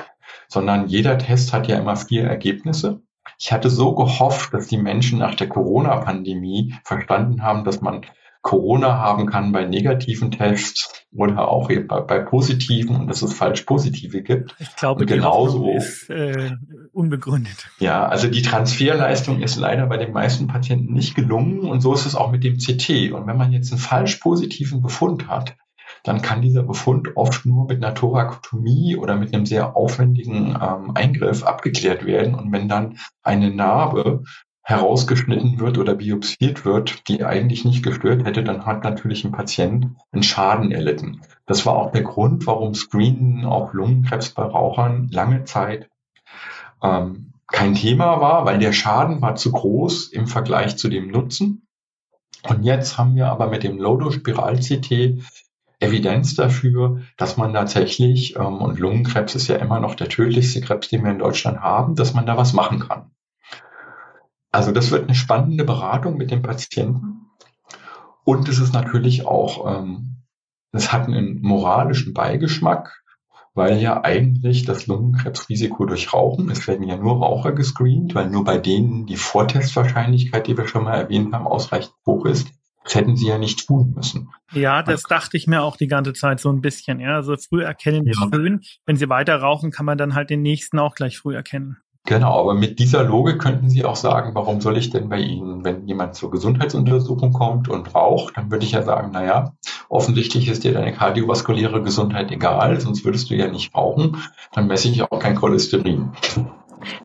sondern 0.48 0.88
jeder 0.88 1.18
Test 1.18 1.52
hat 1.52 1.68
ja 1.68 1.78
immer 1.78 1.96
vier 1.96 2.24
Ergebnisse. 2.24 3.02
Ich 3.40 3.52
hatte 3.52 3.70
so 3.70 3.94
gehofft, 3.94 4.52
dass 4.52 4.66
die 4.66 4.76
Menschen 4.76 5.18
nach 5.18 5.34
der 5.34 5.48
Corona-Pandemie 5.48 6.74
verstanden 6.84 7.42
haben, 7.42 7.64
dass 7.64 7.80
man 7.80 8.02
Corona 8.42 8.98
haben 8.98 9.26
kann 9.26 9.52
bei 9.52 9.64
negativen 9.64 10.30
Tests 10.30 11.06
oder 11.10 11.48
auch 11.48 11.68
bei, 11.68 12.00
bei 12.00 12.18
positiven 12.20 12.96
und 12.96 13.08
dass 13.08 13.22
es 13.22 13.32
falsch 13.32 13.62
positive 13.62 14.22
gibt. 14.22 14.54
Ich 14.58 14.76
glaube, 14.76 15.00
und 15.00 15.06
genauso 15.06 15.70
ist 15.70 16.10
äh, 16.10 16.50
unbegründet. 16.92 17.70
Ja, 17.78 18.06
also 18.06 18.28
die 18.28 18.42
Transferleistung 18.42 19.40
ist 19.40 19.56
leider 19.56 19.86
bei 19.86 19.96
den 19.96 20.12
meisten 20.12 20.46
Patienten 20.46 20.92
nicht 20.92 21.14
gelungen 21.14 21.60
und 21.60 21.80
so 21.80 21.94
ist 21.94 22.04
es 22.04 22.14
auch 22.14 22.30
mit 22.30 22.44
dem 22.44 22.58
CT. 22.58 23.12
Und 23.12 23.26
wenn 23.26 23.38
man 23.38 23.52
jetzt 23.52 23.72
einen 23.72 23.80
falsch 23.80 24.16
positiven 24.16 24.82
Befund 24.82 25.28
hat, 25.28 25.56
dann 26.04 26.22
kann 26.22 26.42
dieser 26.42 26.62
Befund 26.62 27.16
oft 27.16 27.46
nur 27.46 27.66
mit 27.66 27.82
einer 27.82 27.94
Thorakotomie 27.94 28.96
oder 28.96 29.16
mit 29.16 29.34
einem 29.34 29.46
sehr 29.46 29.76
aufwendigen 29.76 30.58
ähm, 30.60 30.92
Eingriff 30.94 31.44
abgeklärt 31.44 32.06
werden. 32.06 32.34
Und 32.34 32.52
wenn 32.52 32.68
dann 32.68 32.98
eine 33.22 33.50
Narbe 33.50 34.22
herausgeschnitten 34.62 35.58
wird 35.58 35.78
oder 35.78 35.94
biopsiert 35.94 36.64
wird, 36.64 37.08
die 37.08 37.24
eigentlich 37.24 37.64
nicht 37.64 37.82
gestört 37.82 38.24
hätte, 38.24 38.44
dann 38.44 38.66
hat 38.66 38.84
natürlich 38.84 39.24
ein 39.24 39.32
Patient 39.32 39.88
einen 40.12 40.22
Schaden 40.22 40.70
erlitten. 40.70 41.22
Das 41.46 41.66
war 41.66 41.74
auch 41.76 41.92
der 41.92 42.02
Grund, 42.02 42.46
warum 42.46 42.74
Screenen 42.74 43.44
auf 43.44 43.72
Lungenkrebs 43.72 44.30
bei 44.30 44.44
Rauchern 44.44 45.08
lange 45.10 45.44
Zeit 45.44 45.88
ähm, 46.82 47.32
kein 47.48 47.74
Thema 47.74 48.20
war, 48.20 48.44
weil 48.44 48.58
der 48.58 48.72
Schaden 48.72 49.20
war 49.20 49.34
zu 49.34 49.50
groß 49.50 50.08
im 50.08 50.26
Vergleich 50.26 50.76
zu 50.76 50.88
dem 50.88 51.10
Nutzen. 51.10 51.66
Und 52.48 52.62
jetzt 52.62 52.96
haben 52.96 53.16
wir 53.16 53.28
aber 53.30 53.48
mit 53.48 53.64
dem 53.64 53.78
Lodo-Spiral-CT 53.78 55.24
Evidenz 55.80 56.34
dafür, 56.34 57.00
dass 57.16 57.36
man 57.36 57.54
tatsächlich, 57.54 58.36
ähm, 58.36 58.58
und 58.58 58.78
Lungenkrebs 58.78 59.34
ist 59.34 59.48
ja 59.48 59.56
immer 59.56 59.80
noch 59.80 59.94
der 59.94 60.08
tödlichste 60.08 60.60
Krebs, 60.60 60.88
den 60.88 61.02
wir 61.02 61.10
in 61.10 61.18
Deutschland 61.18 61.60
haben, 61.60 61.94
dass 61.96 62.14
man 62.14 62.26
da 62.26 62.36
was 62.36 62.52
machen 62.52 62.80
kann. 62.80 63.10
Also 64.52 64.72
das 64.72 64.90
wird 64.90 65.04
eine 65.04 65.14
spannende 65.14 65.64
Beratung 65.64 66.16
mit 66.16 66.30
dem 66.30 66.42
Patienten. 66.42 67.30
Und 68.24 68.48
es 68.48 68.58
ist 68.58 68.74
natürlich 68.74 69.26
auch, 69.26 69.66
ähm, 69.66 70.16
es 70.72 70.92
hat 70.92 71.06
einen 71.06 71.40
moralischen 71.40 72.12
Beigeschmack, 72.12 73.02
weil 73.54 73.78
ja 73.78 74.04
eigentlich 74.04 74.64
das 74.64 74.86
Lungenkrebsrisiko 74.86 75.86
durch 75.86 76.12
Rauchen, 76.12 76.50
es 76.50 76.68
werden 76.68 76.86
ja 76.86 76.96
nur 76.96 77.16
Raucher 77.16 77.52
gescreent, 77.52 78.14
weil 78.14 78.28
nur 78.28 78.44
bei 78.44 78.58
denen 78.58 79.06
die 79.06 79.16
Vortestwahrscheinlichkeit, 79.16 80.46
die 80.46 80.56
wir 80.56 80.68
schon 80.68 80.84
mal 80.84 80.94
erwähnt 80.94 81.32
haben, 81.32 81.46
ausreichend 81.46 81.94
hoch 82.06 82.26
ist. 82.26 82.48
Das 82.84 82.94
hätten 82.94 83.16
sie 83.16 83.28
ja 83.28 83.38
nicht 83.38 83.66
tun 83.66 83.92
müssen. 83.94 84.30
Ja, 84.52 84.82
das 84.82 85.02
dachte 85.02 85.36
ich 85.36 85.46
mir 85.46 85.62
auch 85.62 85.76
die 85.76 85.86
ganze 85.86 86.12
Zeit 86.12 86.40
so 86.40 86.50
ein 86.50 86.60
bisschen. 86.60 86.98
Ja, 86.98 87.16
also 87.16 87.36
früh 87.36 87.62
erkennen 87.62 88.06
ist 88.06 88.20
ja. 88.20 88.28
schön. 88.32 88.62
Wenn 88.86 88.96
sie 88.96 89.08
weiter 89.08 89.36
rauchen, 89.36 89.70
kann 89.70 89.86
man 89.86 89.98
dann 89.98 90.14
halt 90.14 90.30
den 90.30 90.42
nächsten 90.42 90.78
auch 90.78 90.94
gleich 90.94 91.18
früh 91.18 91.34
erkennen. 91.34 91.76
Genau, 92.06 92.40
aber 92.40 92.54
mit 92.54 92.78
dieser 92.78 93.04
Logik 93.04 93.38
könnten 93.38 93.68
Sie 93.68 93.84
auch 93.84 93.94
sagen, 93.94 94.34
warum 94.34 94.60
soll 94.62 94.78
ich 94.78 94.90
denn 94.90 95.10
bei 95.10 95.18
Ihnen, 95.18 95.64
wenn 95.64 95.86
jemand 95.86 96.14
zur 96.14 96.30
Gesundheitsuntersuchung 96.30 97.32
kommt 97.32 97.68
und 97.68 97.94
raucht, 97.94 98.36
dann 98.36 98.50
würde 98.50 98.64
ich 98.64 98.72
ja 98.72 98.82
sagen, 98.82 99.10
naja, 99.12 99.52
offensichtlich 99.90 100.48
ist 100.48 100.64
dir 100.64 100.72
deine 100.72 100.94
kardiovaskuläre 100.94 101.82
Gesundheit 101.82 102.32
egal, 102.32 102.80
sonst 102.80 103.04
würdest 103.04 103.28
du 103.28 103.34
ja 103.34 103.48
nicht 103.48 103.74
rauchen, 103.74 104.16
dann 104.52 104.66
messe 104.66 104.88
ich 104.88 105.02
auch 105.02 105.18
kein 105.18 105.34
Cholesterin. 105.34 106.12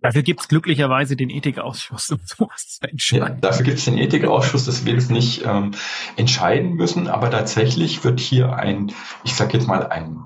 Dafür 0.02 0.24
gibt 0.24 0.42
es 0.42 0.48
glücklicherweise 0.48 1.16
den 1.16 1.30
Ethikausschuss, 1.30 2.10
um 2.12 2.20
sowas 2.24 2.80
zu 2.80 2.90
entscheiden. 2.90 3.28
Ja, 3.28 3.34
dafür 3.36 3.66
gibt 3.66 3.78
es 3.78 3.86
den 3.86 3.98
Ethikausschuss, 3.98 4.66
dass 4.66 4.86
wir 4.86 4.98
es 4.98 5.10
nicht 5.10 5.44
ähm, 5.46 5.72
entscheiden 6.16 6.74
müssen, 6.74 7.08
aber 7.08 7.30
tatsächlich 7.32 8.04
wird 8.04 8.20
hier 8.20 8.56
ein, 8.56 8.92
ich 9.24 9.36
sage 9.36 9.54
jetzt 9.54 9.68
mal 9.68 9.88
ein, 9.88 10.26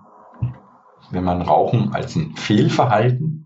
wenn 1.12 1.24
man 1.24 1.42
Rauchen 1.42 1.94
als 1.94 2.16
ein 2.16 2.36
Fehlverhalten 2.36 3.46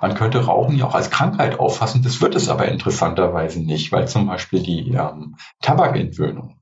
man 0.00 0.14
könnte 0.14 0.44
Rauchen 0.44 0.76
ja 0.76 0.86
auch 0.86 0.94
als 0.94 1.10
Krankheit 1.10 1.58
auffassen, 1.58 2.02
das 2.02 2.20
wird 2.20 2.34
es 2.34 2.48
aber 2.48 2.68
interessanterweise 2.68 3.60
nicht, 3.60 3.92
weil 3.92 4.08
zum 4.08 4.26
Beispiel 4.26 4.62
die 4.62 4.92
ähm, 4.92 5.36
Tabakentwöhnung, 5.60 6.60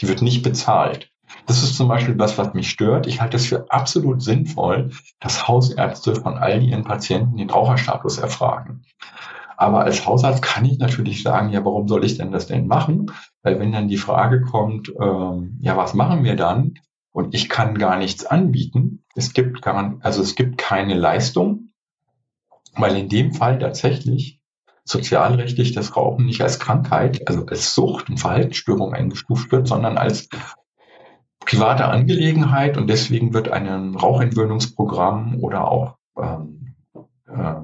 die 0.00 0.08
wird 0.08 0.22
nicht 0.22 0.42
bezahlt. 0.42 1.09
Das 1.46 1.62
ist 1.62 1.76
zum 1.76 1.88
Beispiel 1.88 2.18
was, 2.18 2.38
was 2.38 2.54
mich 2.54 2.70
stört. 2.70 3.06
Ich 3.06 3.20
halte 3.20 3.36
es 3.36 3.46
für 3.46 3.70
absolut 3.70 4.22
sinnvoll, 4.22 4.90
dass 5.20 5.48
Hausärzte 5.48 6.14
von 6.14 6.38
all 6.38 6.62
ihren 6.62 6.84
Patienten 6.84 7.36
den 7.36 7.50
Raucherstatus 7.50 8.18
erfragen. 8.18 8.82
Aber 9.56 9.82
als 9.82 10.06
Hausarzt 10.06 10.42
kann 10.42 10.64
ich 10.64 10.78
natürlich 10.78 11.22
sagen, 11.22 11.50
ja, 11.50 11.64
warum 11.64 11.86
soll 11.86 12.04
ich 12.04 12.16
denn 12.16 12.32
das 12.32 12.46
denn 12.46 12.66
machen? 12.66 13.12
Weil 13.42 13.60
wenn 13.60 13.72
dann 13.72 13.88
die 13.88 13.98
Frage 13.98 14.40
kommt, 14.40 14.90
ähm, 15.00 15.58
ja, 15.60 15.76
was 15.76 15.92
machen 15.92 16.24
wir 16.24 16.34
dann? 16.34 16.74
Und 17.12 17.34
ich 17.34 17.48
kann 17.48 17.76
gar 17.76 17.98
nichts 17.98 18.24
anbieten. 18.24 19.04
Es 19.14 19.32
gibt 19.32 19.60
gar, 19.60 19.98
also 20.00 20.22
es 20.22 20.34
gibt 20.34 20.56
keine 20.56 20.94
Leistung, 20.94 21.72
weil 22.74 22.96
in 22.96 23.08
dem 23.08 23.34
Fall 23.34 23.58
tatsächlich 23.58 24.40
sozialrechtlich 24.84 25.72
das 25.72 25.96
Rauchen 25.96 26.26
nicht 26.26 26.40
als 26.40 26.58
Krankheit, 26.58 27.28
also 27.28 27.44
als 27.46 27.74
Sucht 27.74 28.08
und 28.08 28.18
Verhaltensstörung 28.18 28.94
eingestuft 28.94 29.52
wird, 29.52 29.68
sondern 29.68 29.98
als 29.98 30.28
private 31.44 31.86
Angelegenheit 31.86 32.76
und 32.76 32.88
deswegen 32.88 33.32
wird 33.32 33.48
ein 33.48 33.94
Rauchentwöhnungsprogramm 33.94 35.38
oder 35.40 35.68
auch 35.70 35.96
ähm, 36.18 36.74
äh, 37.26 37.54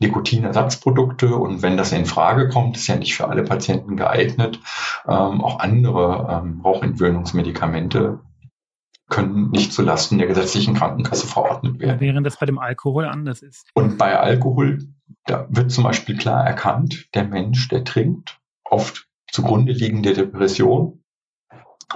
Nikotinersatzprodukte 0.00 1.34
und 1.34 1.62
wenn 1.62 1.76
das 1.76 1.92
in 1.92 2.06
Frage 2.06 2.48
kommt, 2.48 2.76
ist 2.76 2.88
ja 2.88 2.96
nicht 2.96 3.14
für 3.14 3.28
alle 3.28 3.44
Patienten 3.44 3.96
geeignet, 3.96 4.60
ähm, 5.06 5.40
auch 5.40 5.60
andere 5.60 6.42
ähm, 6.42 6.60
Rauchentwöhnungsmedikamente 6.60 8.20
können 9.08 9.50
nicht 9.50 9.72
zulasten 9.72 10.18
der 10.18 10.26
gesetzlichen 10.26 10.74
Krankenkasse 10.74 11.26
verordnet 11.26 11.78
werden. 11.78 12.00
Während 12.00 12.26
das 12.26 12.38
bei 12.38 12.46
dem 12.46 12.58
Alkohol 12.58 13.04
anders 13.04 13.42
ist. 13.42 13.68
Und 13.74 13.98
bei 13.98 14.18
Alkohol, 14.18 14.88
da 15.26 15.46
wird 15.50 15.70
zum 15.70 15.84
Beispiel 15.84 16.16
klar 16.16 16.46
erkannt, 16.46 17.08
der 17.14 17.24
Mensch, 17.24 17.68
der 17.68 17.84
trinkt, 17.84 18.40
oft 18.64 19.06
zugrunde 19.30 19.72
liegende 19.72 20.14
Depression. 20.14 21.04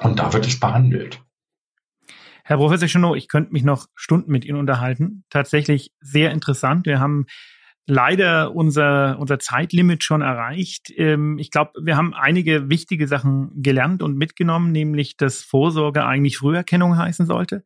Und 0.03 0.19
da 0.19 0.35
wird 0.35 0.47
es 0.47 0.61
behandelt. 0.61 1.23
Herr 2.49 2.59
Professor 2.59 2.87
Schonow, 2.87 3.17
ich 3.17 3.27
könnte 3.27 3.53
mich 3.53 3.65
noch 3.65 3.89
Stunden 3.97 4.31
mit 4.31 4.45
Ihnen 4.45 4.57
unterhalten. 4.57 5.25
Tatsächlich 5.31 5.91
sehr 6.01 6.31
interessant. 6.31 6.87
Wir 6.87 7.01
haben 7.01 7.27
leider 7.87 8.55
unser, 8.55 9.19
unser 9.19 9.41
Zeitlimit 9.41 10.05
schon 10.05 10.23
erreicht. 10.23 10.93
Ähm, 10.97 11.39
ich 11.41 11.51
glaube, 11.51 11.73
wir 11.83 11.97
haben 11.97 12.15
einige 12.15 12.71
wichtige 12.71 13.09
Sachen 13.09 13.51
gelernt 13.63 14.01
und 14.01 14.17
mitgenommen, 14.17 14.71
nämlich, 14.71 15.17
dass 15.17 15.43
Vorsorge 15.43 16.05
eigentlich 16.05 16.39
Früherkennung 16.39 16.97
heißen 16.97 17.27
sollte, 17.27 17.65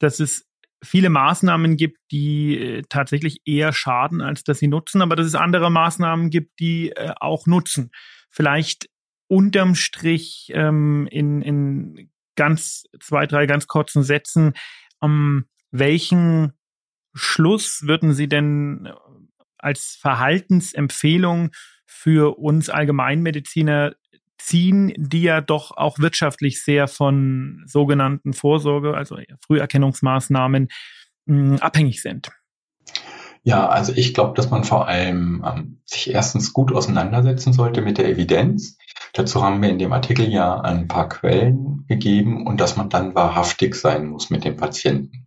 dass 0.00 0.18
es 0.18 0.48
viele 0.82 1.08
Maßnahmen 1.08 1.76
gibt, 1.76 1.98
die 2.10 2.58
äh, 2.58 2.82
tatsächlich 2.88 3.42
eher 3.44 3.72
schaden, 3.72 4.22
als 4.22 4.42
dass 4.42 4.58
sie 4.58 4.66
nutzen, 4.66 5.02
aber 5.02 5.14
dass 5.14 5.26
es 5.26 5.36
andere 5.36 5.70
Maßnahmen 5.70 6.30
gibt, 6.30 6.58
die 6.58 6.90
äh, 6.90 7.12
auch 7.20 7.46
nutzen. 7.46 7.92
Vielleicht 8.32 8.88
unterm 9.28 9.76
Strich 9.76 10.50
ähm, 10.52 11.06
in, 11.12 11.42
in 11.42 12.10
ganz 12.36 12.84
zwei, 13.00 13.26
drei 13.26 13.46
ganz 13.46 13.66
kurzen 13.66 14.02
Sätzen, 14.02 14.54
ähm, 15.02 15.46
welchen 15.70 16.52
Schluss 17.14 17.86
würden 17.86 18.12
Sie 18.12 18.28
denn 18.28 18.88
als 19.58 19.96
Verhaltensempfehlung 20.00 21.50
für 21.86 22.38
uns 22.38 22.68
Allgemeinmediziner 22.70 23.94
ziehen, 24.38 24.92
die 24.96 25.22
ja 25.22 25.40
doch 25.40 25.70
auch 25.76 25.98
wirtschaftlich 25.98 26.62
sehr 26.62 26.88
von 26.88 27.64
sogenannten 27.66 28.32
Vorsorge, 28.32 28.94
also 28.94 29.18
Früherkennungsmaßnahmen 29.46 30.68
mh, 31.24 31.58
abhängig 31.58 32.02
sind? 32.02 32.30
Ja, 33.46 33.68
also 33.68 33.92
ich 33.92 34.12
glaube, 34.12 34.34
dass 34.34 34.50
man 34.50 34.64
vor 34.64 34.88
allem 34.88 35.44
ähm, 35.46 35.80
sich 35.84 36.10
erstens 36.12 36.52
gut 36.52 36.72
auseinandersetzen 36.72 37.52
sollte 37.52 37.80
mit 37.80 37.96
der 37.96 38.08
Evidenz. 38.08 38.76
Dazu 39.12 39.40
haben 39.40 39.62
wir 39.62 39.68
in 39.68 39.78
dem 39.78 39.92
Artikel 39.92 40.28
ja 40.28 40.60
ein 40.60 40.88
paar 40.88 41.08
Quellen 41.08 41.84
gegeben 41.86 42.44
und 42.44 42.60
dass 42.60 42.76
man 42.76 42.88
dann 42.90 43.14
wahrhaftig 43.14 43.76
sein 43.76 44.08
muss 44.08 44.30
mit 44.30 44.44
dem 44.44 44.56
Patienten. 44.56 45.24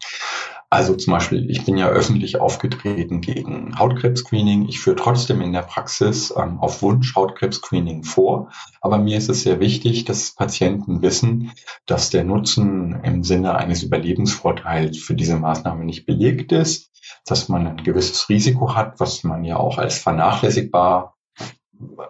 Also 0.71 0.95
zum 0.95 1.13
Beispiel, 1.13 1.49
ich 1.49 1.65
bin 1.65 1.77
ja 1.77 1.87
öffentlich 1.87 2.39
aufgetreten 2.39 3.21
gegen 3.21 3.77
Hautkrebs-Screening. 3.79 4.67
Ich 4.67 4.79
führe 4.79 4.97
trotzdem 4.97 5.41
in 5.41 5.51
der 5.51 5.63
Praxis 5.63 6.31
ähm, 6.37 6.59
auf 6.59 6.83
Wunsch 6.83 7.15
Hautkrebs-Screening 7.15 8.03
vor. 8.03 8.51
Aber 8.79 8.99
mir 8.99 9.17
ist 9.17 9.29
es 9.29 9.41
sehr 9.41 9.59
wichtig, 9.59 10.05
dass 10.05 10.35
Patienten 10.35 11.01
wissen, 11.01 11.53
dass 11.87 12.11
der 12.11 12.23
Nutzen 12.23 12.99
im 13.03 13.23
Sinne 13.23 13.55
eines 13.55 13.81
Überlebensvorteils 13.81 14.99
für 14.99 15.15
diese 15.15 15.37
Maßnahme 15.37 15.85
nicht 15.85 16.05
belegt 16.05 16.51
ist, 16.51 16.91
dass 17.25 17.49
man 17.49 17.65
ein 17.65 17.83
gewisses 17.83 18.29
Risiko 18.29 18.75
hat, 18.75 18.99
was 18.99 19.23
man 19.23 19.43
ja 19.43 19.57
auch 19.57 19.79
als 19.79 19.97
vernachlässigbar 19.97 21.15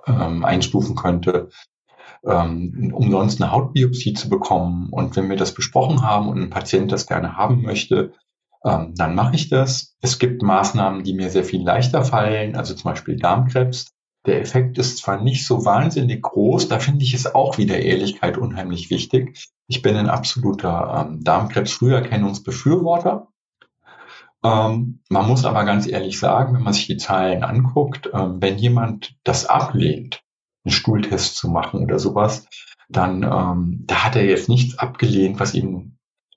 ähm, 0.06 0.44
einstufen 0.44 0.98
könnte, 0.98 1.50
ähm, 2.26 2.92
umsonst 2.94 3.42
eine 3.42 3.54
Hautbiopsie 3.54 4.16
zu 4.16 4.28
bekommen. 4.28 4.90
Und 4.92 5.16
wenn 5.16 5.30
wir 5.30 5.38
das 5.38 5.54
besprochen 5.54 6.02
haben 6.02 6.28
und 6.28 6.42
ein 6.42 6.50
Patient 6.50 6.92
das 6.92 7.08
gerne 7.08 7.38
haben 7.38 7.62
möchte, 7.62 8.12
ähm, 8.64 8.94
dann 8.96 9.16
mache 9.16 9.36
ich 9.36 9.50
das. 9.50 9.96
Es 10.02 10.20
gibt 10.20 10.42
Maßnahmen, 10.42 11.04
die 11.04 11.14
mir 11.14 11.30
sehr 11.30 11.44
viel 11.44 11.64
leichter 11.64 12.04
fallen, 12.04 12.56
also 12.56 12.74
zum 12.74 12.92
Beispiel 12.92 13.18
Darmkrebs. 13.18 13.94
Der 14.26 14.42
Effekt 14.42 14.78
ist 14.78 14.98
zwar 14.98 15.22
nicht 15.22 15.48
so 15.48 15.64
wahnsinnig 15.64 16.22
groß, 16.22 16.68
da 16.68 16.80
finde 16.80 17.06
ich 17.06 17.14
es 17.14 17.34
auch 17.34 17.58
wieder 17.58 17.80
Ehrlichkeit 17.80 18.38
unheimlich 18.38 18.90
wichtig. 18.90 19.50
Ich 19.68 19.82
bin 19.82 19.96
ein 19.96 20.10
absoluter 20.10 21.08
ähm, 21.08 21.24
Darmkrebs-Früherkennungsbefürworter. 21.24 23.30
Ähm, 24.44 25.00
man 25.10 25.28
muss 25.28 25.46
aber 25.46 25.64
ganz 25.64 25.88
ehrlich 25.88 26.20
sagen, 26.20 26.54
wenn 26.54 26.64
man 26.64 26.74
sich 26.74 26.88
die 26.88 26.98
Zahlen 26.98 27.44
anguckt, 27.44 28.10
ähm, 28.14 28.42
wenn 28.42 28.58
jemand 28.58 29.16
das 29.24 29.46
ablehnt, 29.46 30.22
einen 30.66 30.74
Stuhltest 30.74 31.38
zu 31.38 31.50
machen 31.50 31.82
oder 31.82 32.00
sowas, 32.00 32.46
dann 32.90 33.24
ähm, 33.24 33.86
da 33.86 34.04
hat 34.04 34.18
er 34.18 34.26
jetzt 34.26 34.50
nichts 34.50 34.78
abgelehnt, 34.78 35.40
was 35.40 35.54
ihm, 35.54 35.96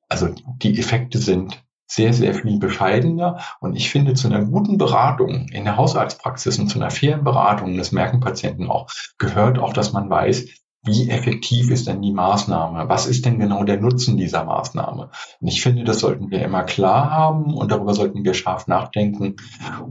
also 0.09 0.29
die 0.59 0.79
Effekte 0.79 1.19
sind 1.19 1.65
sehr, 1.95 2.13
sehr 2.13 2.35
viel 2.35 2.59
bescheidener. 2.59 3.39
Und 3.61 3.77
ich 3.77 3.91
finde, 3.91 4.15
zu 4.15 4.29
einer 4.29 4.45
guten 4.45 4.79
Beratung 4.79 5.49
in 5.53 5.65
der 5.65 5.77
Hausarztpraxis 5.77 6.59
und 6.59 6.69
zu 6.69 6.79
einer 6.79 6.91
fairen 6.91 7.25
Beratung, 7.25 7.77
das 7.77 7.93
merken 7.93 8.21
Patienten 8.21 8.69
auch, 8.69 8.89
gehört 9.19 9.59
auch, 9.59 9.73
dass 9.73 9.93
man 9.93 10.09
weiß, 10.09 10.47
wie 10.85 11.11
effektiv 11.11 11.71
ist 11.71 11.87
denn 11.87 12.03
die 12.03 12.13
Maßnahme? 12.13 12.89
Was 12.89 13.07
ist 13.07 13.25
denn 13.25 13.39
genau 13.39 13.63
der 13.63 13.81
Nutzen 13.81 14.17
dieser 14.17 14.45
Maßnahme? 14.45 15.11
Und 15.41 15.47
ich 15.47 15.63
finde, 15.63 15.85
das 15.85 16.01
sollten 16.01 16.31
wir 16.33 16.43
immer 16.43 16.65
klar 16.65 17.11
haben 17.11 17.55
und 17.55 17.71
darüber 17.71 17.95
sollten 17.95 18.25
wir 18.25 18.35
scharf 18.35 18.67
nachdenken. 18.67 19.37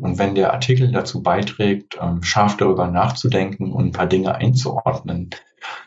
Und 0.01 0.19
wenn 0.19 0.35
der 0.35 0.51
Artikel 0.51 0.91
dazu 0.91 1.23
beiträgt, 1.23 1.97
ähm, 2.01 2.23
scharf 2.23 2.57
darüber 2.57 2.87
nachzudenken 2.87 3.71
und 3.71 3.85
ein 3.85 3.91
paar 3.93 4.07
Dinge 4.07 4.35
einzuordnen, 4.35 5.29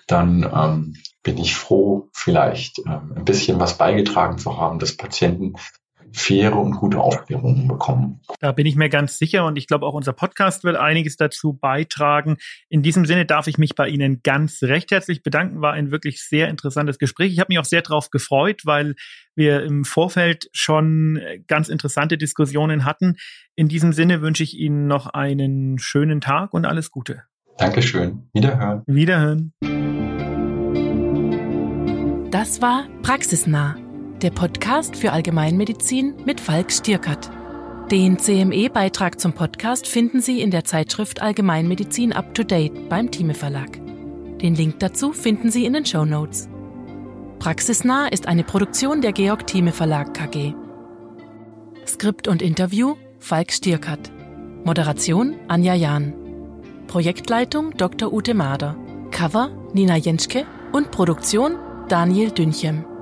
dann 0.07 0.51
ähm, 0.55 0.95
bin 1.23 1.37
ich 1.37 1.55
froh, 1.55 2.09
vielleicht 2.13 2.79
ähm, 2.87 3.13
ein 3.17 3.25
bisschen 3.27 3.61
was 3.61 3.77
beigetragen 3.77 4.39
zu 4.39 4.57
haben, 4.57 4.79
dass 4.79 4.97
Patienten 4.97 5.55
faire 6.15 6.57
und 6.57 6.73
gute 6.73 7.01
Aufklärung 7.01 7.67
bekommen. 7.67 8.21
Da 8.41 8.53
bin 8.53 8.67
ich 8.67 8.77
mir 8.77 8.89
ganz 8.89 9.19
sicher 9.19 9.45
und 9.45 9.57
ich 9.57 9.67
glaube 9.67 9.85
auch 9.85 9.95
unser 9.95 10.13
Podcast 10.13 10.63
wird 10.65 10.77
einiges 10.77 11.17
dazu 11.17 11.53
beitragen. 11.53 12.37
In 12.69 12.83
diesem 12.83 13.05
Sinne 13.05 13.27
darf 13.27 13.49
ich 13.49 13.59
mich 13.59 13.75
bei 13.75 13.89
Ihnen 13.89 14.21
ganz 14.23 14.63
recht 14.63 14.91
herzlich 14.93 15.23
bedanken. 15.23 15.61
War 15.61 15.73
ein 15.73 15.91
wirklich 15.91 16.23
sehr 16.23 16.49
interessantes 16.49 16.99
Gespräch. 16.99 17.33
Ich 17.33 17.41
habe 17.41 17.49
mich 17.51 17.59
auch 17.59 17.65
sehr 17.65 17.83
darauf 17.83 18.11
gefreut, 18.11 18.63
weil 18.65 18.95
wir 19.35 19.65
im 19.65 19.85
Vorfeld 19.85 20.49
schon 20.53 21.21
ganz 21.49 21.69
interessante 21.69 22.17
Diskussionen 22.17 22.85
hatten. 22.85 23.17
In 23.57 23.69
diesem 23.69 23.93
Sinne 23.93 24.23
wünsche 24.23 24.45
ich 24.45 24.57
Ihnen 24.57 24.87
noch 24.87 25.09
einen 25.09 25.79
schönen 25.79 26.21
Tag 26.21 26.55
und 26.55 26.65
alles 26.65 26.91
Gute. 26.91 27.25
Dankeschön. 27.59 28.29
Wiederhören. 28.33 28.83
Wiederhören. 28.87 29.53
Das 32.31 32.61
war 32.61 32.89
Praxisnah 33.03 33.77
der 34.23 34.31
Podcast 34.31 34.97
für 34.97 35.13
Allgemeinmedizin 35.13 36.15
mit 36.25 36.41
Falk 36.41 36.73
Stierkert. 36.73 37.31
Den 37.91 38.19
CME-Beitrag 38.19 39.21
zum 39.21 39.33
Podcast 39.33 39.87
finden 39.87 40.21
Sie 40.21 40.41
in 40.41 40.51
der 40.51 40.65
Zeitschrift 40.65 41.21
Allgemeinmedizin 41.21 42.13
Up 42.13 42.35
to 42.35 42.43
Date 42.43 42.89
beim 42.89 43.11
Thieme 43.11 43.35
Verlag. 43.35 43.79
Den 44.41 44.55
Link 44.55 44.79
dazu 44.79 45.13
finden 45.13 45.51
Sie 45.51 45.65
in 45.65 45.75
den 45.75 45.85
Show 45.85 46.05
Notes. 46.05 46.49
Praxisnah 47.39 48.09
ist 48.09 48.27
eine 48.27 48.45
Produktion 48.45 49.03
der 49.03 49.13
Georg 49.13 49.47
Thieme 49.47 49.73
Verlag 49.73 50.15
KG. 50.15 50.55
Skript 51.87 52.27
und 52.29 52.41
Interview 52.41 52.95
Falk 53.19 53.53
Stierkert. 53.53 54.11
Moderation 54.65 55.35
Anja 55.49 55.75
Jahn. 55.75 56.15
Projektleitung 56.87 57.77
Dr. 57.77 58.13
Ute 58.13 58.33
Mader. 58.33 58.77
Cover 59.11 59.51
Nina 59.75 59.97
Jenschke 59.97 60.47
und 60.73 60.91
Produktion 60.91 61.57
Daniel 61.89 62.31
Dünchem. 62.31 62.94